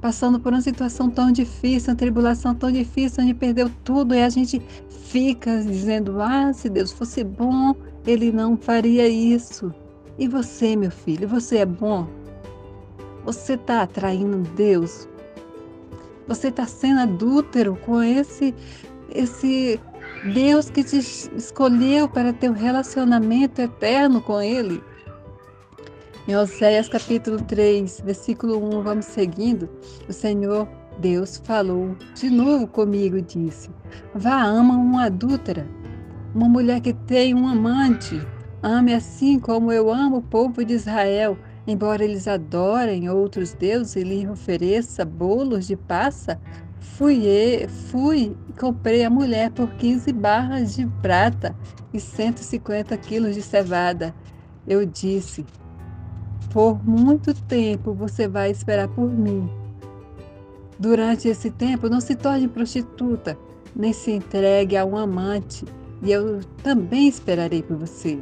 passando 0.00 0.40
por 0.40 0.52
uma 0.52 0.62
situação 0.62 1.10
tão 1.10 1.30
difícil, 1.30 1.92
uma 1.92 1.96
tribulação 1.96 2.54
tão 2.54 2.72
difícil, 2.72 3.22
onde 3.22 3.34
perdeu 3.34 3.70
tudo, 3.82 4.14
e 4.14 4.22
a 4.22 4.28
gente 4.30 4.62
fica 4.88 5.62
dizendo: 5.62 6.20
Ah, 6.22 6.52
se 6.52 6.70
Deus 6.70 6.90
fosse 6.90 7.22
bom, 7.22 7.74
Ele 8.06 8.32
não 8.32 8.56
faria 8.56 9.06
isso. 9.08 9.72
E 10.18 10.28
você, 10.28 10.76
meu 10.76 10.90
filho, 10.90 11.28
você 11.28 11.58
é 11.58 11.66
bom? 11.66 12.06
Você 13.24 13.54
está 13.54 13.82
atraindo 13.82 14.38
Deus? 14.54 15.08
Você 16.26 16.48
está 16.48 16.66
sendo 16.66 17.00
adúltero 17.00 17.76
com 17.84 18.02
esse, 18.02 18.54
esse 19.10 19.78
Deus 20.32 20.70
que 20.70 20.82
te 20.82 20.96
escolheu 21.36 22.08
para 22.08 22.32
ter 22.32 22.48
um 22.48 22.54
relacionamento 22.54 23.60
eterno 23.60 24.22
com 24.22 24.40
Ele. 24.40 24.82
Em 26.26 26.34
Oséias 26.34 26.88
capítulo 26.88 27.42
3, 27.42 28.00
versículo 28.02 28.56
1, 28.78 28.82
vamos 28.82 29.04
seguindo, 29.04 29.68
o 30.08 30.12
Senhor 30.14 30.66
Deus 30.98 31.36
falou 31.44 31.94
de 32.14 32.30
novo 32.30 32.66
comigo 32.66 33.18
e 33.18 33.22
disse: 33.22 33.68
Vá, 34.14 34.42
ama 34.42 34.74
uma 34.74 35.04
adúltera, 35.04 35.68
uma 36.34 36.48
mulher 36.48 36.80
que 36.80 36.94
tem 36.94 37.34
um 37.34 37.46
amante. 37.46 38.18
Ame 38.62 38.94
assim 38.94 39.38
como 39.38 39.70
eu 39.70 39.92
amo 39.92 40.16
o 40.16 40.22
povo 40.22 40.64
de 40.64 40.72
Israel, 40.72 41.36
embora 41.66 42.02
eles 42.02 42.26
adorem 42.26 43.10
outros 43.10 43.52
deuses 43.52 43.96
e 43.96 44.02
lhe 44.02 44.26
ofereça 44.26 45.04
bolos 45.04 45.66
de 45.66 45.76
passa. 45.76 46.40
Fui, 46.96 47.26
eu, 47.26 47.68
fui 47.68 48.36
e 48.48 48.52
comprei 48.52 49.04
a 49.04 49.10
mulher 49.10 49.50
por 49.50 49.68
15 49.74 50.12
barras 50.12 50.74
de 50.74 50.86
prata 51.02 51.54
e 51.92 52.00
150 52.00 52.96
quilos 52.98 53.34
de 53.34 53.42
cevada. 53.42 54.14
Eu 54.66 54.86
disse: 54.86 55.44
Por 56.52 56.86
muito 56.86 57.34
tempo 57.34 57.92
você 57.92 58.28
vai 58.28 58.50
esperar 58.50 58.88
por 58.88 59.10
mim 59.10 59.48
Durante 60.78 61.28
esse 61.28 61.50
tempo, 61.50 61.88
não 61.88 62.00
se 62.00 62.14
torne 62.16 62.48
prostituta, 62.48 63.38
nem 63.74 63.92
se 63.92 64.10
entregue 64.10 64.76
a 64.76 64.84
um 64.84 64.96
amante, 64.96 65.64
e 66.02 66.10
eu 66.10 66.40
também 66.62 67.08
esperarei 67.08 67.62
por 67.62 67.76
você. 67.76 68.18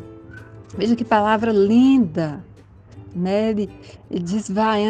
Veja 0.76 0.94
que 0.94 1.04
palavra 1.04 1.50
linda! 1.50 2.44
Né? 3.14 3.50
Ele, 3.50 3.70
diz: 4.10 4.50
vai, 4.50 4.84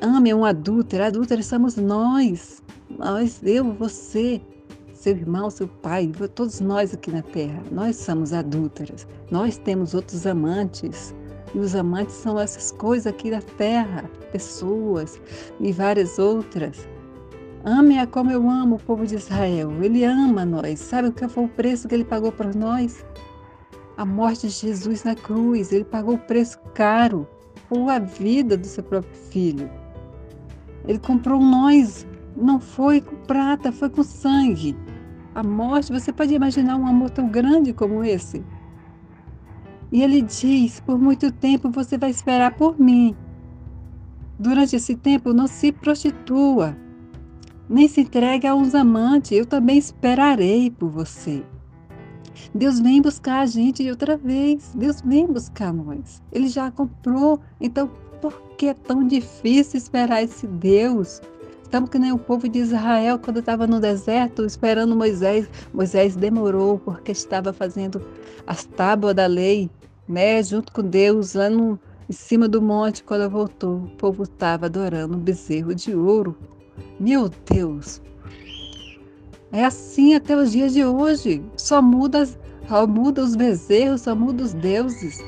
ame 0.00 0.32
um 0.34 0.44
adúltero. 0.44 1.04
Adúltero 1.04 1.42
somos 1.42 1.76
nós. 1.76 2.62
Nós, 2.98 3.40
eu, 3.42 3.72
você, 3.72 4.40
seu 4.92 5.16
irmão, 5.16 5.48
seu 5.48 5.68
pai, 5.68 6.10
todos 6.34 6.60
nós 6.60 6.92
aqui 6.92 7.10
na 7.10 7.22
terra. 7.22 7.62
Nós 7.70 7.96
somos 7.96 8.32
adúlteras. 8.32 9.06
Nós 9.30 9.56
temos 9.56 9.94
outros 9.94 10.26
amantes. 10.26 11.14
E 11.54 11.58
os 11.58 11.74
amantes 11.74 12.14
são 12.14 12.38
essas 12.38 12.70
coisas 12.70 13.06
aqui 13.06 13.30
da 13.30 13.42
terra, 13.42 14.08
pessoas 14.30 15.20
e 15.58 15.72
várias 15.72 16.18
outras. 16.18 16.88
Ame-a 17.64 18.06
como 18.06 18.30
eu 18.30 18.48
amo 18.48 18.76
o 18.76 18.82
povo 18.82 19.06
de 19.06 19.16
Israel. 19.16 19.70
Ele 19.82 20.04
ama 20.04 20.44
nós. 20.44 20.78
Sabe 20.78 21.08
o 21.08 21.12
que 21.12 21.28
foi 21.28 21.44
o 21.44 21.48
preço 21.48 21.88
que 21.88 21.94
ele 21.94 22.04
pagou 22.04 22.32
por 22.32 22.54
nós? 22.54 23.04
A 23.96 24.04
morte 24.04 24.46
de 24.46 24.52
Jesus 24.52 25.04
na 25.04 25.14
cruz. 25.14 25.72
Ele 25.72 25.84
pagou 25.84 26.14
o 26.14 26.18
preço 26.18 26.58
caro 26.74 27.28
por 27.68 27.90
a 27.90 27.98
vida 27.98 28.56
do 28.56 28.66
seu 28.66 28.82
próprio 28.82 29.14
filho. 29.14 29.70
Ele 30.86 30.98
comprou 30.98 31.40
nós. 31.40 32.06
Não 32.40 32.58
foi 32.58 33.02
com 33.02 33.16
prata, 33.16 33.70
foi 33.70 33.90
com 33.90 34.02
sangue. 34.02 34.74
A 35.34 35.42
morte, 35.42 35.92
você 35.92 36.12
pode 36.12 36.34
imaginar 36.34 36.76
um 36.76 36.86
amor 36.86 37.10
tão 37.10 37.28
grande 37.28 37.72
como 37.72 38.02
esse? 38.02 38.42
E 39.92 40.02
ele 40.02 40.22
diz: 40.22 40.80
Por 40.80 40.98
muito 40.98 41.30
tempo 41.30 41.70
você 41.70 41.98
vai 41.98 42.10
esperar 42.10 42.54
por 42.54 42.80
mim. 42.80 43.14
Durante 44.38 44.74
esse 44.74 44.96
tempo, 44.96 45.34
não 45.34 45.46
se 45.46 45.70
prostitua, 45.70 46.74
nem 47.68 47.86
se 47.86 48.00
entregue 48.00 48.46
a 48.46 48.54
uns 48.54 48.74
amantes. 48.74 49.32
Eu 49.32 49.44
também 49.44 49.76
esperarei 49.76 50.70
por 50.70 50.88
você. 50.88 51.44
Deus 52.54 52.80
vem 52.80 53.02
buscar 53.02 53.40
a 53.40 53.46
gente 53.46 53.88
outra 53.90 54.16
vez. 54.16 54.72
Deus 54.74 55.02
vem 55.02 55.26
buscar 55.26 55.72
nós. 55.72 56.22
Ele 56.32 56.48
já 56.48 56.70
comprou. 56.70 57.38
Então, 57.60 57.90
por 58.20 58.40
que 58.56 58.66
é 58.66 58.74
tão 58.74 59.06
difícil 59.06 59.76
esperar 59.76 60.22
esse 60.22 60.46
Deus? 60.46 61.20
Estamos 61.70 61.88
que 61.88 62.00
nem 62.00 62.10
o 62.10 62.18
povo 62.18 62.48
de 62.48 62.58
Israel 62.58 63.16
quando 63.16 63.38
estava 63.38 63.64
no 63.64 63.78
deserto 63.78 64.44
esperando 64.44 64.96
Moisés. 64.96 65.48
Moisés 65.72 66.16
demorou 66.16 66.80
porque 66.80 67.12
estava 67.12 67.52
fazendo 67.52 68.04
as 68.44 68.64
tábuas 68.64 69.14
da 69.14 69.26
lei 69.26 69.70
né, 70.08 70.42
junto 70.42 70.72
com 70.72 70.82
Deus 70.82 71.34
lá 71.34 71.48
no, 71.48 71.78
em 72.08 72.12
cima 72.12 72.48
do 72.48 72.60
monte, 72.60 73.04
quando 73.04 73.30
voltou, 73.30 73.84
o 73.84 73.90
povo 73.90 74.24
estava 74.24 74.66
adorando 74.66 75.16
um 75.16 75.20
bezerro 75.20 75.72
de 75.72 75.94
ouro. 75.94 76.36
Meu 76.98 77.30
Deus! 77.48 78.02
É 79.52 79.64
assim 79.64 80.14
até 80.14 80.36
os 80.36 80.50
dias 80.50 80.72
de 80.72 80.84
hoje. 80.84 81.40
Só 81.56 81.80
muda, 81.80 82.28
só 82.66 82.84
muda 82.84 83.22
os 83.22 83.36
bezerros, 83.36 84.00
só 84.00 84.16
muda 84.16 84.42
os 84.42 84.54
deuses. 84.54 85.22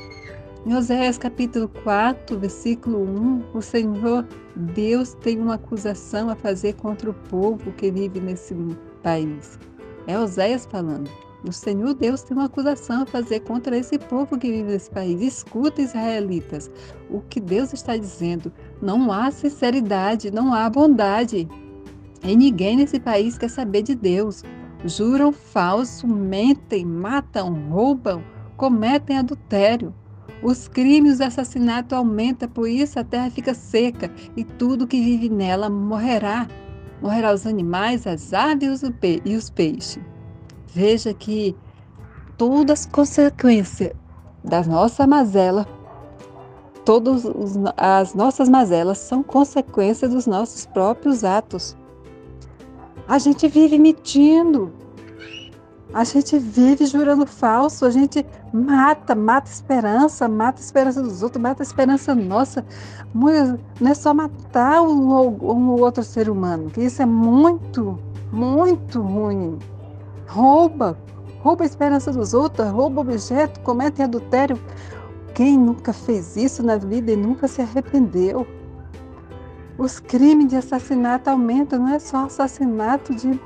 Em 0.65 0.73
Oséias 0.73 1.17
capítulo 1.17 1.67
4, 1.83 2.39
versículo 2.39 2.99
1, 3.03 3.43
o 3.53 3.61
Senhor 3.61 4.25
Deus 4.55 5.13
tem 5.15 5.37
uma 5.37 5.55
acusação 5.55 6.29
a 6.29 6.37
fazer 6.37 6.75
contra 6.75 7.09
o 7.09 7.13
povo 7.13 7.73
que 7.73 7.91
vive 7.91 8.21
nesse 8.21 8.55
país. 9.03 9.59
É 10.07 10.17
Oséias 10.17 10.65
falando. 10.65 11.11
O 11.45 11.51
Senhor 11.51 11.93
Deus 11.93 12.21
tem 12.21 12.37
uma 12.37 12.45
acusação 12.45 13.01
a 13.01 13.05
fazer 13.05 13.41
contra 13.41 13.77
esse 13.77 13.99
povo 13.99 14.39
que 14.39 14.49
vive 14.49 14.71
nesse 14.71 14.89
país. 14.89 15.21
Escuta, 15.21 15.81
israelitas, 15.81 16.71
o 17.09 17.19
que 17.19 17.41
Deus 17.41 17.73
está 17.73 17.97
dizendo. 17.97 18.49
Não 18.81 19.11
há 19.11 19.31
sinceridade, 19.31 20.31
não 20.31 20.53
há 20.53 20.69
bondade. 20.69 21.45
E 22.23 22.37
ninguém 22.37 22.77
nesse 22.77 23.01
país 23.01 23.37
quer 23.37 23.49
saber 23.49 23.81
de 23.81 23.95
Deus. 23.95 24.43
Juram 24.85 25.33
falso, 25.33 26.07
mentem, 26.07 26.85
matam, 26.85 27.53
roubam, 27.69 28.23
cometem 28.55 29.17
adultério. 29.17 29.93
Os 30.43 30.67
crimes 30.67 31.21
o 31.21 31.23
assassinato 31.23 31.95
aumentam, 31.95 32.49
por 32.49 32.67
isso 32.67 32.99
a 32.99 33.03
terra 33.03 33.29
fica 33.29 33.53
seca 33.53 34.11
e 34.35 34.43
tudo 34.43 34.85
que 34.85 35.01
vive 35.01 35.29
nela 35.29 35.69
morrerá. 35.69 36.47
Morrerá 37.01 37.33
os 37.33 37.47
animais, 37.47 38.05
as 38.05 38.33
aves 38.33 38.81
e 39.23 39.35
os 39.35 39.49
peixes. 39.49 39.99
Veja 40.67 41.13
que 41.13 41.55
todas 42.37 42.81
as 42.81 42.85
consequências 42.85 43.93
da 44.43 44.61
nossa 44.63 45.07
mazela, 45.07 45.65
todas 46.83 47.23
as 47.77 48.13
nossas 48.13 48.49
mazelas 48.49 48.97
são 48.97 49.23
consequência 49.23 50.09
dos 50.09 50.27
nossos 50.27 50.65
próprios 50.65 51.23
atos. 51.23 51.77
A 53.07 53.17
gente 53.17 53.47
vive 53.47 53.79
mentindo, 53.79 54.73
a 55.93 56.03
gente 56.03 56.39
vive 56.39 56.85
jurando 56.85 57.25
falso, 57.27 57.85
a 57.85 57.91
gente 57.91 58.25
mata, 58.51 59.13
mata 59.13 59.49
esperança, 59.49 60.27
mata 60.27 60.59
a 60.59 60.63
esperança 60.63 61.01
dos 61.01 61.21
outros, 61.21 61.41
mata 61.41 61.61
a 61.61 61.65
esperança 61.65 62.15
nossa. 62.15 62.65
Não 63.13 63.29
é 63.29 63.93
só 63.93 64.13
matar 64.13 64.81
um 64.81 65.09
ou 65.09 65.79
outro 65.79 66.03
ser 66.03 66.29
humano, 66.29 66.69
que 66.71 66.81
isso 66.81 67.01
é 67.01 67.05
muito, 67.05 67.99
muito 68.31 69.01
ruim 69.01 69.59
rouba, 70.33 70.97
rouba 71.41 71.63
a 71.63 71.67
esperança 71.67 72.11
dos 72.11 72.33
outros, 72.33 72.67
rouba 72.69 73.01
objeto, 73.01 73.59
comete 73.59 74.01
adultério. 74.01 74.59
Quem 75.35 75.57
nunca 75.57 75.93
fez 75.93 76.35
isso 76.35 76.63
na 76.63 76.77
vida 76.77 77.11
e 77.11 77.15
nunca 77.15 77.47
se 77.47 77.61
arrependeu? 77.61 78.47
Os 79.77 79.99
crimes 79.99 80.47
de 80.47 80.55
assassinato 80.55 81.29
aumentam, 81.29 81.79
não 81.79 81.89
é 81.89 81.99
só 81.99 82.25
assassinato 82.25 83.13
de, 83.15 83.39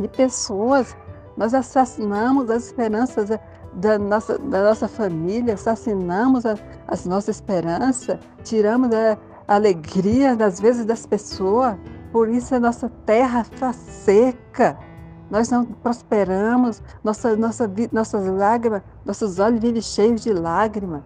de 0.00 0.08
pessoas, 0.08 0.96
nós 1.36 1.54
assassinamos 1.54 2.50
as 2.50 2.66
esperanças 2.66 3.30
da 3.72 3.98
nossa, 3.98 4.38
da 4.38 4.62
nossa 4.62 4.88
família, 4.88 5.54
assassinamos 5.54 6.44
as 6.86 7.06
nossas 7.06 7.36
esperanças, 7.36 8.18
tiramos 8.42 8.90
a, 8.94 9.18
a 9.48 9.54
alegria, 9.54 10.32
às 10.32 10.60
vezes, 10.60 10.84
das 10.84 11.06
pessoas, 11.06 11.76
por 12.12 12.28
isso 12.28 12.54
a 12.54 12.60
nossa 12.60 12.88
terra 13.04 13.40
está 13.40 13.72
seca 13.72 14.78
nós 15.30 15.48
não 15.48 15.64
prosperamos, 15.64 16.82
nossa, 17.02 17.34
nossa, 17.34 17.70
nossas 17.90 18.26
lágrimas, 18.26 18.82
nossos 19.04 19.38
olhos 19.38 19.60
vivem 19.60 19.82
cheios 19.82 20.22
de 20.22 20.32
lágrimas. 20.32 21.02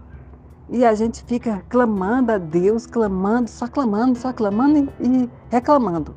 E 0.69 0.85
a 0.85 0.95
gente 0.95 1.25
fica 1.25 1.63
clamando 1.69 2.33
a 2.33 2.37
Deus, 2.37 2.87
clamando, 2.87 3.49
só 3.49 3.67
clamando, 3.67 4.19
só 4.19 4.33
clamando 4.33 4.93
e, 5.01 5.31
reclamando. 5.49 6.15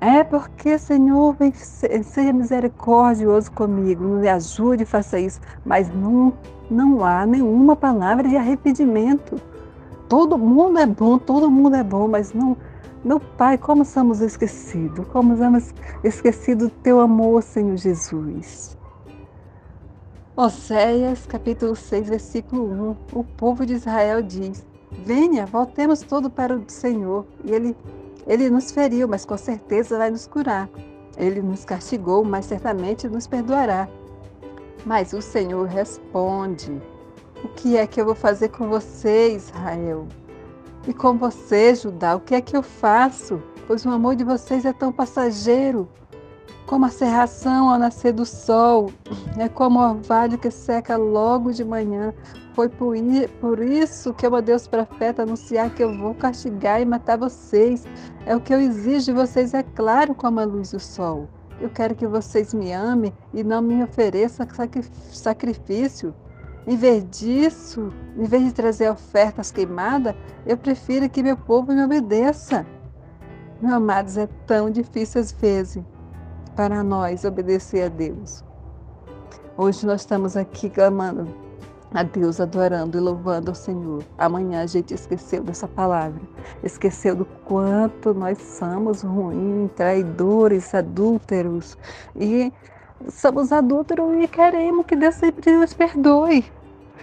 É 0.00 0.24
porque, 0.24 0.78
Senhor, 0.78 1.36
seja 2.02 2.32
misericordioso 2.32 3.52
comigo, 3.52 4.02
me 4.02 4.28
ajude, 4.28 4.86
faça 4.86 5.20
isso. 5.20 5.40
Mas 5.64 5.92
não, 5.94 6.32
não 6.70 7.04
há 7.04 7.26
nenhuma 7.26 7.76
palavra 7.76 8.26
de 8.26 8.36
arrependimento. 8.36 9.36
Todo 10.08 10.38
mundo 10.38 10.78
é 10.78 10.86
bom, 10.86 11.18
todo 11.18 11.50
mundo 11.50 11.76
é 11.76 11.84
bom, 11.84 12.08
mas 12.08 12.32
não, 12.32 12.56
meu 13.04 13.20
Pai, 13.20 13.56
como 13.56 13.84
somos 13.84 14.20
esquecidos, 14.20 15.06
como 15.08 15.36
somos 15.36 15.72
esquecidos 16.02 16.68
do 16.68 16.74
teu 16.82 17.00
amor, 17.00 17.42
Senhor 17.42 17.76
Jesus. 17.76 18.76
Oséias, 20.34 21.26
capítulo 21.26 21.76
6, 21.76 22.08
versículo 22.08 22.96
1. 23.12 23.18
O 23.20 23.24
povo 23.24 23.66
de 23.66 23.74
Israel 23.74 24.22
diz: 24.22 24.66
Venha, 25.04 25.46
voltemos 25.46 26.00
todo 26.00 26.30
para 26.30 26.56
o 26.56 26.64
Senhor. 26.66 27.26
E 27.44 27.52
ele, 27.52 27.76
ele 28.26 28.50
nos 28.50 28.70
feriu, 28.70 29.08
mas 29.08 29.24
com 29.24 29.36
certeza 29.36 29.98
vai 29.98 30.10
nos 30.10 30.26
curar. 30.26 30.68
Ele 31.16 31.42
nos 31.42 31.64
castigou, 31.64 32.24
mas 32.24 32.46
certamente 32.46 33.08
nos 33.08 33.26
perdoará. 33.26 33.88
Mas 34.84 35.12
o 35.12 35.20
Senhor 35.20 35.66
responde: 35.66 36.80
O 37.44 37.48
que 37.48 37.76
é 37.76 37.86
que 37.86 38.00
eu 38.00 38.04
vou 38.04 38.14
fazer 38.14 38.48
com 38.48 38.68
você, 38.68 39.34
Israel? 39.34 40.06
E 40.88 40.94
com 40.94 41.18
você, 41.18 41.74
Judá, 41.74 42.16
o 42.16 42.20
que 42.20 42.34
é 42.34 42.40
que 42.40 42.56
eu 42.56 42.62
faço? 42.62 43.42
Pois 43.66 43.84
o 43.84 43.90
amor 43.90 44.16
de 44.16 44.24
vocês 44.24 44.64
é 44.64 44.72
tão 44.72 44.90
passageiro 44.90 45.88
como 46.70 46.86
a 46.86 46.88
serração 46.88 47.68
ao 47.68 47.80
nascer 47.80 48.12
do 48.12 48.24
sol, 48.24 48.92
é 49.36 49.48
como 49.48 49.80
o 49.80 49.90
orvalho 49.90 50.38
que 50.38 50.52
seca 50.52 50.96
logo 50.96 51.50
de 51.50 51.64
manhã. 51.64 52.14
Foi 52.60 52.68
por, 52.68 53.62
isso 53.62 54.12
que 54.12 54.26
eu 54.26 54.30
mandei 54.30 54.54
os 54.54 54.68
profetas 54.68 55.26
anunciar 55.26 55.74
que 55.74 55.82
eu 55.82 55.96
vou 55.96 56.14
castigar 56.14 56.78
e 56.78 56.84
matar 56.84 57.16
vocês. 57.16 57.86
É 58.26 58.36
o 58.36 58.40
que 58.42 58.52
eu 58.52 58.60
exijo 58.60 59.06
de 59.06 59.12
vocês, 59.12 59.54
é 59.54 59.62
claro, 59.62 60.14
como 60.14 60.40
a 60.40 60.44
luz 60.44 60.72
do 60.72 60.78
sol. 60.78 61.26
Eu 61.58 61.70
quero 61.70 61.94
que 61.94 62.06
vocês 62.06 62.52
me 62.52 62.70
amem 62.70 63.14
e 63.32 63.42
não 63.42 63.62
me 63.62 63.82
ofereçam 63.82 64.46
sacrifício. 65.10 66.14
Em 66.66 66.76
vez 66.76 67.02
disso, 67.08 67.90
em 68.14 68.24
vez 68.24 68.44
de 68.44 68.52
trazer 68.52 68.90
ofertas 68.90 69.50
queimadas, 69.50 70.14
eu 70.44 70.58
prefiro 70.58 71.08
que 71.08 71.22
meu 71.22 71.38
povo 71.38 71.72
me 71.72 71.82
obedeça. 71.82 72.66
Meus 73.62 73.72
amados, 73.72 74.18
é 74.18 74.28
tão 74.46 74.70
difícil 74.70 75.22
às 75.22 75.32
vezes 75.32 75.82
para 76.54 76.84
nós 76.84 77.24
obedecer 77.24 77.84
a 77.84 77.88
Deus. 77.88 78.44
Hoje 79.56 79.86
nós 79.86 80.02
estamos 80.02 80.36
aqui 80.36 80.68
clamando 80.68 81.48
a 81.92 82.02
Deus, 82.02 82.40
adorando 82.40 82.96
e 82.96 83.00
louvando 83.00 83.50
ao 83.50 83.54
Senhor. 83.54 84.04
Amanhã 84.16 84.62
a 84.62 84.66
gente 84.66 84.94
esqueceu 84.94 85.42
dessa 85.42 85.66
palavra, 85.66 86.20
esqueceu 86.62 87.16
do 87.16 87.24
quanto 87.24 88.14
nós 88.14 88.38
somos 88.38 89.02
ruins, 89.02 89.70
traidores, 89.74 90.74
adúlteros 90.74 91.76
e 92.14 92.52
somos 93.08 93.50
adúlteros 93.50 94.22
e 94.22 94.28
queremos 94.28 94.86
que 94.86 94.94
Deus 94.94 95.16
sempre 95.16 95.56
nos 95.56 95.74
perdoe. 95.74 96.44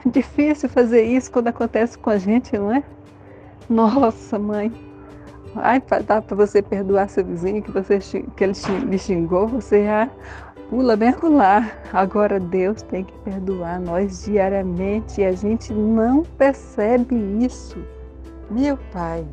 Difícil 0.06 0.70
fazer 0.70 1.04
isso 1.04 1.32
quando 1.32 1.48
acontece 1.48 1.98
com 1.98 2.10
a 2.10 2.18
gente, 2.18 2.58
não 2.58 2.72
é? 2.72 2.84
Nossa, 3.70 4.40
mãe. 4.40 4.72
Ai, 5.56 5.82
dá 6.06 6.22
para 6.22 6.36
você 6.36 6.62
perdoar 6.62 7.10
seu 7.10 7.26
vizinho 7.26 7.64
que, 7.64 7.72
você, 7.72 8.00
que 8.00 8.44
ele 8.44 8.54
lhe 8.88 8.98
xingou, 8.98 9.48
você 9.48 9.86
já 9.86 10.10
pula 10.70 10.98
lá. 11.24 11.72
Agora 11.94 12.40
Deus 12.40 12.82
tem 12.82 13.04
que 13.04 13.18
perdoar 13.20 13.80
nós 13.80 14.26
diariamente 14.26 15.22
e 15.22 15.26
a 15.26 15.32
gente 15.32 15.74
não 15.74 16.24
percebe 16.24 17.16
isso. 17.44 17.78
Meu 18.50 18.78
Pai. 18.92 19.26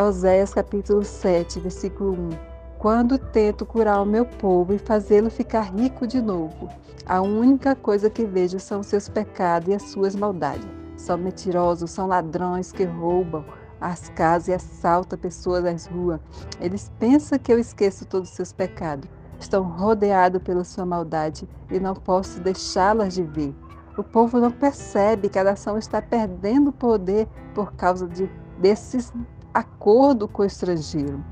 Oséias 0.00 0.54
capítulo 0.54 1.04
7, 1.04 1.60
versículo 1.60 2.12
1. 2.12 2.30
Quando 2.78 3.18
tento 3.18 3.66
curar 3.66 4.02
o 4.02 4.06
meu 4.06 4.24
povo 4.24 4.74
e 4.74 4.78
fazê-lo 4.78 5.30
ficar 5.30 5.72
rico 5.74 6.06
de 6.06 6.20
novo, 6.20 6.68
a 7.06 7.20
única 7.20 7.76
coisa 7.76 8.10
que 8.10 8.24
vejo 8.24 8.58
são 8.58 8.82
seus 8.82 9.08
pecados 9.08 9.68
e 9.68 9.74
as 9.74 9.82
suas 9.82 10.16
maldades. 10.16 10.66
São 10.96 11.18
mentirosos, 11.18 11.90
são 11.90 12.06
ladrões 12.06 12.72
que 12.72 12.84
roubam 12.84 13.44
as 13.80 14.08
casas 14.10 14.48
e 14.48 14.52
assaltam 14.52 15.18
pessoas 15.18 15.64
nas 15.64 15.86
ruas. 15.86 16.20
Eles 16.60 16.90
pensam 16.98 17.38
que 17.38 17.52
eu 17.52 17.58
esqueço 17.58 18.06
todos 18.06 18.30
os 18.30 18.36
seus 18.36 18.52
pecados 18.52 19.08
estão 19.42 19.62
rodeados 19.62 20.42
pela 20.42 20.64
sua 20.64 20.86
maldade 20.86 21.48
e 21.70 21.78
não 21.78 21.94
posso 21.94 22.40
deixá-las 22.40 23.14
de 23.14 23.22
ver. 23.22 23.54
O 23.96 24.02
povo 24.02 24.38
não 24.38 24.50
percebe 24.50 25.28
que 25.28 25.38
a 25.38 25.44
nação 25.44 25.76
está 25.76 26.00
perdendo 26.00 26.72
poder 26.72 27.28
por 27.54 27.72
causa 27.74 28.06
de, 28.06 28.30
desses 28.58 29.12
acordos 29.52 30.30
com 30.32 30.42
o 30.42 30.46
estrangeiro. 30.46 31.22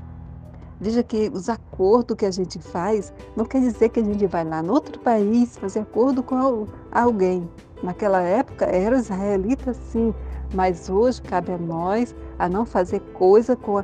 Veja 0.79 1.03
que 1.03 1.29
os 1.33 1.47
acordos 1.47 2.15
que 2.17 2.25
a 2.25 2.31
gente 2.31 2.59
faz 2.59 3.13
não 3.35 3.45
quer 3.45 3.61
dizer 3.61 3.89
que 3.89 3.99
a 3.99 4.03
gente 4.03 4.25
vai 4.27 4.43
lá 4.43 4.61
no 4.61 4.73
outro 4.73 4.99
país 4.99 5.57
fazer 5.57 5.79
acordo 5.79 6.21
com 6.23 6.67
alguém. 6.91 7.49
Naquela 7.83 8.21
época 8.21 8.65
era 8.65 8.97
israelita 8.97 9.73
sim, 9.73 10.13
mas 10.53 10.89
hoje 10.89 11.21
cabe 11.21 11.51
a 11.51 11.57
nós 11.57 12.15
a 12.37 12.49
não 12.49 12.65
fazer 12.65 12.99
coisa 13.13 13.55
com 13.55 13.83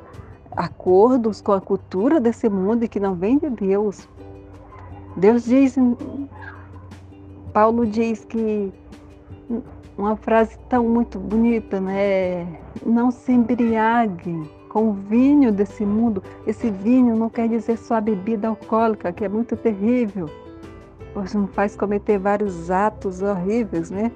acordos 0.58 1.40
com 1.40 1.52
a 1.52 1.62
cultura 1.62 2.20
desse 2.20 2.50
mundo 2.50 2.84
e 2.84 2.88
que 2.88 3.00
não 3.00 3.14
vem 3.14 3.38
de 3.38 3.50
Deus. 3.50 4.10
Deus 5.16 5.46
diz, 5.46 5.76
Paulo 7.54 7.86
diz 7.86 8.26
que 8.26 8.74
uma 9.98 10.16
frase 10.16 10.58
tão 10.68 10.84
muito 10.84 11.20
bonita, 11.20 11.80
né? 11.80 12.60
Não 12.86 13.12
se 13.12 13.32
embriague 13.32 14.50
com 14.70 14.90
o 14.90 14.94
vinho 14.94 15.52
desse 15.52 15.86
mundo. 15.86 16.24
Esse 16.46 16.70
vinho 16.70 17.16
não 17.16 17.30
quer 17.30 17.48
dizer 17.48 17.78
só 17.78 17.96
a 17.96 18.02
bebida 18.02 18.48
alcoólica, 18.48 19.12
que 19.12 19.26
é 19.26 19.30
muito 19.30 19.56
terrível, 19.56 20.30
pois 21.14 21.34
nos 21.34 21.50
faz 21.52 21.76
cometer 21.76 22.18
vários 22.18 22.70
atos 22.70 23.22
horríveis, 23.22 23.92
né? 23.92 24.12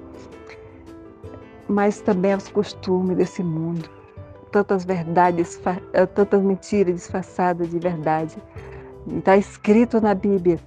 Mas 1.68 2.00
também 2.00 2.34
os 2.34 2.48
costumes 2.48 3.16
desse 3.16 3.42
mundo. 3.42 4.01
Tantas 4.52 4.84
verdades, 4.84 5.60
tantas 6.14 6.42
mentiras 6.42 6.94
disfarçadas 6.94 7.70
de 7.70 7.78
verdade. 7.78 8.36
Está 9.08 9.36
escrito 9.36 10.00
na 10.00 10.14
Bíblia 10.14 10.60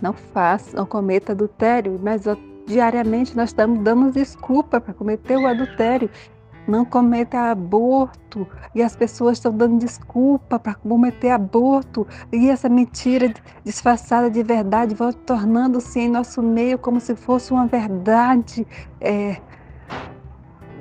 não 0.00 0.12
faça, 0.12 0.76
não 0.76 0.86
cometa 0.86 1.32
adultério, 1.32 1.98
mas 2.02 2.22
diariamente 2.66 3.36
nós 3.36 3.50
estamos 3.50 3.80
dando 3.80 4.10
desculpa 4.10 4.80
para 4.80 4.94
cometer 4.94 5.36
o 5.36 5.46
adultério. 5.46 6.10
Não 6.66 6.84
cometa 6.84 7.52
aborto 7.52 8.46
e 8.74 8.82
as 8.82 8.96
pessoas 8.96 9.38
estão 9.38 9.56
dando 9.56 9.78
desculpa 9.78 10.58
para 10.58 10.74
cometer 10.74 11.30
aborto 11.30 12.04
e 12.32 12.50
essa 12.50 12.68
mentira 12.68 13.32
disfarçada 13.64 14.28
de 14.28 14.42
verdade 14.42 14.92
vai 14.92 15.12
tornando-se 15.12 16.00
em 16.00 16.08
nosso 16.08 16.42
meio 16.42 16.76
como 16.76 16.98
se 16.98 17.14
fosse 17.14 17.52
uma 17.52 17.68
verdade, 17.68 18.66
é 19.00 19.40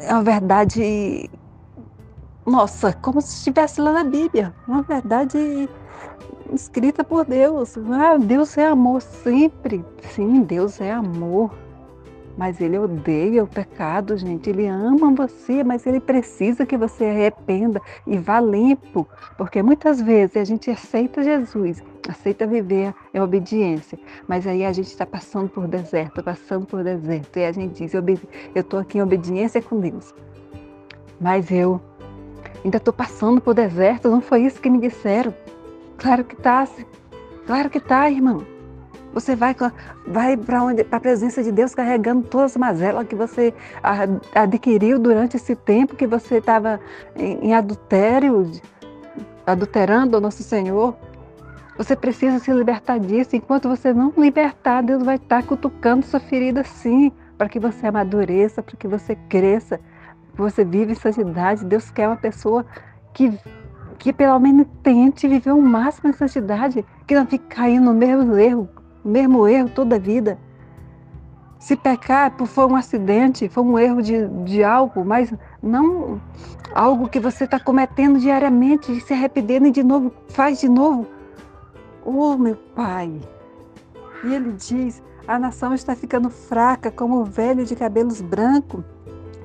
uma 0.09 0.23
verdade, 0.23 1.29
nossa, 2.45 2.93
como 2.93 3.21
se 3.21 3.37
estivesse 3.37 3.81
lá 3.81 3.91
na 3.91 4.03
Bíblia, 4.03 4.53
uma 4.67 4.83
verdade 4.83 5.67
escrita 6.53 7.03
por 7.03 7.25
Deus. 7.25 7.75
Ah, 7.91 8.17
Deus 8.17 8.55
é 8.57 8.67
amor 8.67 9.01
sempre. 9.01 9.83
Sim, 10.11 10.41
Deus 10.41 10.79
é 10.79 10.91
amor. 10.91 11.51
Mas 12.37 12.59
ele 12.59 12.77
odeia 12.77 13.43
o 13.43 13.47
pecado, 13.47 14.17
gente. 14.17 14.49
Ele 14.49 14.67
ama 14.67 15.11
você, 15.13 15.63
mas 15.63 15.87
ele 15.87 15.99
precisa 15.99 16.65
que 16.65 16.77
você 16.77 17.05
arrependa 17.05 17.81
e 18.05 18.17
vá 18.17 18.41
limpo. 18.41 19.07
Porque 19.37 19.63
muitas 19.63 20.01
vezes 20.01 20.35
a 20.35 20.43
gente 20.43 20.69
aceita 20.69 21.23
Jesus, 21.23 21.81
aceita 22.07 22.45
viver 22.45 22.93
em 23.13 23.21
obediência, 23.21 23.97
mas 24.27 24.45
aí 24.45 24.65
a 24.65 24.73
gente 24.73 24.87
está 24.87 25.05
passando 25.05 25.49
por 25.49 25.65
deserto, 25.65 26.21
passando 26.21 26.65
por 26.65 26.83
deserto, 26.83 27.39
e 27.39 27.45
a 27.45 27.53
gente 27.53 27.83
diz: 27.83 27.93
Eu 27.93 28.03
estou 28.53 28.81
aqui 28.81 28.97
em 28.97 29.01
obediência 29.01 29.61
com 29.61 29.79
Deus. 29.79 30.13
Mas 31.21 31.49
eu 31.49 31.79
ainda 32.65 32.77
estou 32.77 32.93
passando 32.93 33.39
por 33.39 33.53
deserto, 33.53 34.09
não 34.09 34.19
foi 34.19 34.41
isso 34.41 34.59
que 34.59 34.69
me 34.69 34.79
disseram. 34.79 35.33
Claro 35.97 36.23
que 36.23 36.35
tá, 36.35 36.67
claro 37.45 37.69
que 37.69 37.79
tá, 37.79 38.09
irmão. 38.09 38.45
Você 39.13 39.33
vai, 39.33 39.55
vai 40.05 40.35
para 40.35 40.97
a 40.97 40.99
presença 40.99 41.41
de 41.41 41.51
Deus 41.51 41.73
carregando 41.73 42.27
todas 42.27 42.51
as 42.51 42.57
mazelas 42.57 43.07
que 43.07 43.15
você 43.15 43.53
adquiriu 44.33 44.99
durante 44.99 45.37
esse 45.37 45.55
tempo 45.55 45.95
que 45.95 46.05
você 46.05 46.39
estava 46.39 46.81
em, 47.15 47.47
em 47.47 47.53
adultério, 47.53 48.51
adulterando 49.45 50.17
o 50.17 50.21
nosso 50.21 50.43
Senhor. 50.43 50.97
Você 51.77 51.95
precisa 51.95 52.39
se 52.39 52.51
libertar 52.51 52.99
disso. 52.99 53.35
Enquanto 53.35 53.69
você 53.69 53.93
não 53.93 54.11
libertar, 54.17 54.81
Deus 54.81 55.03
vai 55.03 55.15
estar 55.15 55.43
cutucando 55.43 56.05
sua 56.05 56.19
ferida 56.19 56.63
sim, 56.65 57.11
para 57.37 57.47
que 57.47 57.59
você 57.59 57.87
amadureça, 57.87 58.61
para 58.61 58.75
que 58.75 58.87
você 58.87 59.15
cresça, 59.29 59.79
você 60.41 60.63
vive 60.63 60.91
em 60.91 60.95
santidade. 60.95 61.65
Deus 61.65 61.89
quer 61.91 62.07
uma 62.07 62.17
pessoa 62.17 62.65
que 63.13 63.37
que 63.97 64.13
pelo 64.13 64.37
menos 64.39 64.67
tente 64.83 65.27
viver 65.27 65.51
o 65.51 65.61
máximo 65.61 66.11
de 66.11 66.17
santidade, 66.17 66.85
que 67.07 67.15
não 67.15 67.25
fique 67.25 67.45
caindo 67.47 67.85
no 67.85 67.93
mesmo 67.93 68.37
erro, 68.37 68.69
no 69.03 69.11
mesmo 69.11 69.47
erro 69.47 69.69
toda 69.69 69.95
a 69.95 69.99
vida. 69.99 70.37
Se 71.57 71.75
pecar 71.75 72.31
foi 72.45 72.65
um 72.67 72.75
acidente, 72.75 73.49
foi 73.49 73.63
um 73.63 73.79
erro 73.79 74.01
de, 74.01 74.27
de 74.43 74.63
algo, 74.63 75.03
mas 75.03 75.33
não 75.63 76.21
algo 76.75 77.09
que 77.09 77.19
você 77.19 77.45
está 77.45 77.59
cometendo 77.59 78.19
diariamente 78.19 78.91
e 78.91 79.01
se 79.01 79.13
arrependendo 79.13 79.67
e 79.67 79.71
de 79.71 79.83
novo, 79.83 80.13
faz 80.27 80.59
de 80.59 80.69
novo. 80.69 81.07
Oh, 82.03 82.37
meu 82.37 82.55
Pai! 82.75 83.19
E 84.23 84.33
ele 84.35 84.51
diz: 84.51 85.01
a 85.27 85.39
nação 85.39 85.73
está 85.73 85.95
ficando 85.95 86.29
fraca 86.29 86.91
como 86.91 87.21
o 87.21 87.25
velho 87.25 87.65
de 87.65 87.75
cabelos 87.75 88.21
brancos, 88.21 88.83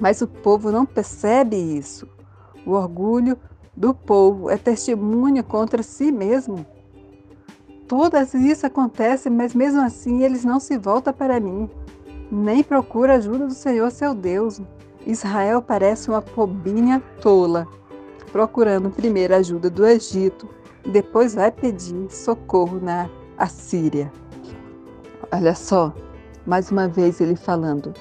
mas 0.01 0.23
o 0.23 0.27
povo 0.27 0.73
não 0.73 0.87
percebe 0.87 1.57
isso. 1.57 2.09
O 2.67 2.73
orgulho 2.73 3.37
do 3.77 3.95
povo 3.95 4.51
é 4.51 4.57
testemunha 4.57 5.43
contra 5.43 5.83
si 5.83 6.11
mesmo. 6.11 6.65
Todas 7.87 8.35
isso 8.35 8.67
acontece, 8.67 9.29
mas 9.29 9.55
mesmo 9.55 9.81
assim 9.81 10.23
eles 10.23 10.45
não 10.45 10.59
se 10.59 10.79
voltam 10.79 11.13
para 11.13 11.41
mim, 11.41 11.69
nem 12.31 12.63
procuram 12.63 13.15
ajuda 13.15 13.47
do 13.47 13.55
Senhor 13.55 13.91
seu 13.91 14.15
Deus. 14.15 14.61
Israel 15.07 15.61
parece 15.61 16.09
uma 16.09 16.23
pobinha 16.23 17.03
tola, 17.21 17.67
procurando 18.31 18.91
primeiro 18.91 19.35
ajuda 19.35 19.69
do 19.69 19.87
Egito, 19.87 20.49
depois 20.87 21.35
vai 21.35 21.51
pedir 21.51 22.11
socorro 22.11 22.79
na 22.81 23.09
Assíria. 23.37 24.13
Olha 25.33 25.55
só, 25.55 25.93
mais 26.47 26.71
uma 26.71 26.87
vez 26.87 27.21
ele 27.21 27.37
falando, 27.37 27.93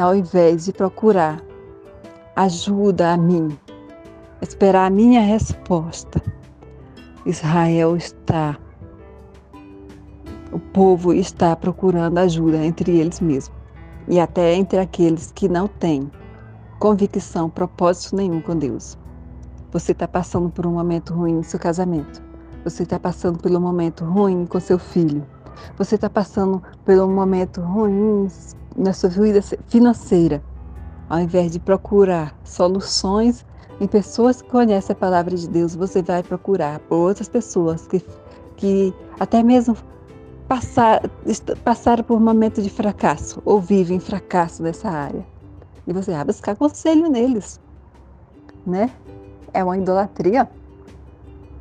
ao 0.00 0.14
invés 0.14 0.64
de 0.64 0.72
procurar 0.72 1.42
ajuda 2.36 3.12
a 3.12 3.16
mim, 3.16 3.56
esperar 4.42 4.86
a 4.86 4.90
minha 4.90 5.20
resposta. 5.20 6.20
Israel 7.24 7.96
está, 7.96 8.58
o 10.52 10.58
povo 10.58 11.12
está 11.12 11.56
procurando 11.56 12.18
ajuda 12.18 12.64
entre 12.64 12.98
eles 12.98 13.20
mesmos 13.20 13.56
e 14.08 14.20
até 14.20 14.54
entre 14.54 14.78
aqueles 14.78 15.32
que 15.32 15.48
não 15.48 15.66
têm 15.66 16.10
convicção, 16.78 17.48
propósito 17.48 18.16
nenhum 18.16 18.40
com 18.40 18.56
Deus. 18.56 18.98
Você 19.72 19.92
está 19.92 20.06
passando 20.06 20.50
por 20.50 20.66
um 20.66 20.72
momento 20.72 21.14
ruim 21.14 21.36
no 21.36 21.44
seu 21.44 21.58
casamento. 21.58 22.22
Você 22.62 22.82
está 22.82 22.98
passando 22.98 23.38
por 23.38 23.50
um 23.50 23.60
momento 23.60 24.04
ruim 24.04 24.44
com 24.46 24.60
seu 24.60 24.78
filho. 24.78 25.26
Você 25.78 25.94
está 25.94 26.10
passando 26.10 26.62
por 26.84 26.94
um 26.98 27.12
momento 27.12 27.60
ruim 27.60 28.28
na 28.76 28.92
sua 28.92 29.08
vida 29.08 29.40
financeira. 29.68 30.42
Ao 31.08 31.20
invés 31.20 31.52
de 31.52 31.58
procurar 31.58 32.36
soluções 32.44 33.44
em 33.80 33.86
pessoas 33.86 34.40
que 34.40 34.48
conhecem 34.48 34.94
a 34.94 34.96
palavra 34.96 35.36
de 35.36 35.48
Deus, 35.48 35.74
você 35.74 36.02
vai 36.02 36.22
procurar 36.22 36.78
por 36.80 36.96
outras 36.96 37.28
pessoas 37.28 37.86
que, 37.86 38.02
que 38.56 38.94
até 39.18 39.42
mesmo 39.42 39.76
passar, 40.48 41.02
passaram 41.62 42.04
por 42.04 42.16
um 42.16 42.20
momento 42.20 42.62
de 42.62 42.70
fracasso 42.70 43.42
ou 43.44 43.60
vivem 43.60 43.98
fracasso 43.98 44.62
nessa 44.62 44.88
área. 44.88 45.24
E 45.86 45.92
você 45.92 46.12
vai 46.12 46.24
buscar 46.24 46.56
conselho 46.56 47.08
neles, 47.08 47.60
né? 48.66 48.90
É 49.52 49.62
uma 49.62 49.76
idolatria, 49.76 50.48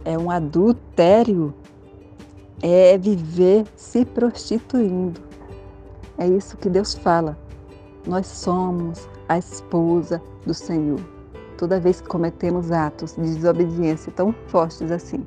é 0.06 0.18
um 0.18 0.32
adultério, 0.32 1.54
é 2.62 2.98
viver 2.98 3.66
se 3.76 4.06
prostituindo. 4.06 5.20
É 6.18 6.28
isso 6.28 6.58
que 6.58 6.70
Deus 6.70 6.94
fala. 6.94 7.38
Nós 8.06 8.28
somos 8.28 9.08
a 9.28 9.38
esposa 9.38 10.22
do 10.46 10.54
Senhor. 10.54 11.00
Toda 11.58 11.80
vez 11.80 12.02
que 12.02 12.08
cometemos 12.08 12.72
atos 12.72 13.16
de 13.16 13.36
desobediência 13.36 14.12
tão 14.12 14.34
fortes 14.48 14.92
assim, 14.92 15.26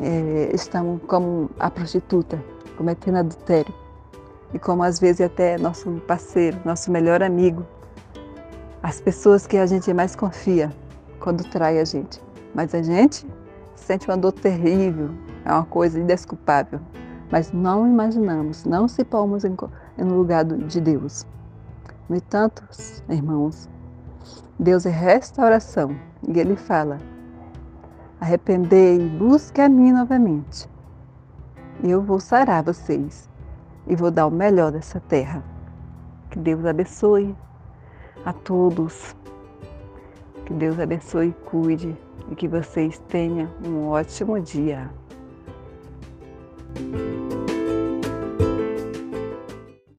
é, 0.00 0.50
estamos 0.54 1.00
como 1.06 1.50
a 1.58 1.70
prostituta, 1.70 2.42
cometendo 2.76 3.16
adultério. 3.16 3.74
E 4.52 4.58
como 4.58 4.82
às 4.82 5.00
vezes 5.00 5.20
até 5.20 5.58
nosso 5.58 5.90
parceiro, 6.06 6.58
nosso 6.64 6.90
melhor 6.90 7.22
amigo, 7.22 7.66
as 8.82 9.00
pessoas 9.00 9.46
que 9.46 9.56
a 9.56 9.66
gente 9.66 9.92
mais 9.92 10.14
confia 10.14 10.70
quando 11.18 11.42
trai 11.44 11.80
a 11.80 11.84
gente. 11.84 12.22
Mas 12.54 12.74
a 12.74 12.82
gente 12.82 13.26
sente 13.74 14.08
uma 14.08 14.16
dor 14.16 14.32
terrível, 14.32 15.10
é 15.44 15.52
uma 15.52 15.64
coisa 15.64 15.98
indesculpável. 15.98 16.80
Mas 17.30 17.52
não 17.52 17.86
imaginamos, 17.86 18.64
não 18.64 18.86
se 18.86 19.04
pomos 19.04 19.44
em, 19.44 19.56
no 19.98 20.16
lugar 20.16 20.44
de 20.44 20.80
Deus. 20.80 21.26
No 22.08 22.16
entanto, 22.16 22.62
irmãos, 23.08 23.68
Deus 24.58 24.86
é 24.86 24.90
restauração 24.90 25.96
e 26.28 26.38
Ele 26.38 26.56
fala: 26.56 26.98
Arrependei, 28.20 28.98
busque 28.98 29.60
a 29.60 29.68
mim 29.68 29.92
novamente. 29.92 30.68
E 31.82 31.90
eu 31.90 32.00
vou 32.00 32.20
sarar 32.20 32.62
vocês 32.62 33.28
e 33.86 33.96
vou 33.96 34.10
dar 34.10 34.26
o 34.26 34.30
melhor 34.30 34.72
dessa 34.72 35.00
terra. 35.00 35.42
Que 36.30 36.38
Deus 36.38 36.64
abençoe 36.64 37.34
a 38.24 38.32
todos. 38.32 39.14
Que 40.46 40.52
Deus 40.52 40.78
abençoe 40.78 41.28
e 41.28 41.50
cuide 41.50 41.96
e 42.30 42.34
que 42.34 42.48
vocês 42.48 42.98
tenham 43.08 43.48
um 43.66 43.88
ótimo 43.88 44.40
dia. 44.40 44.90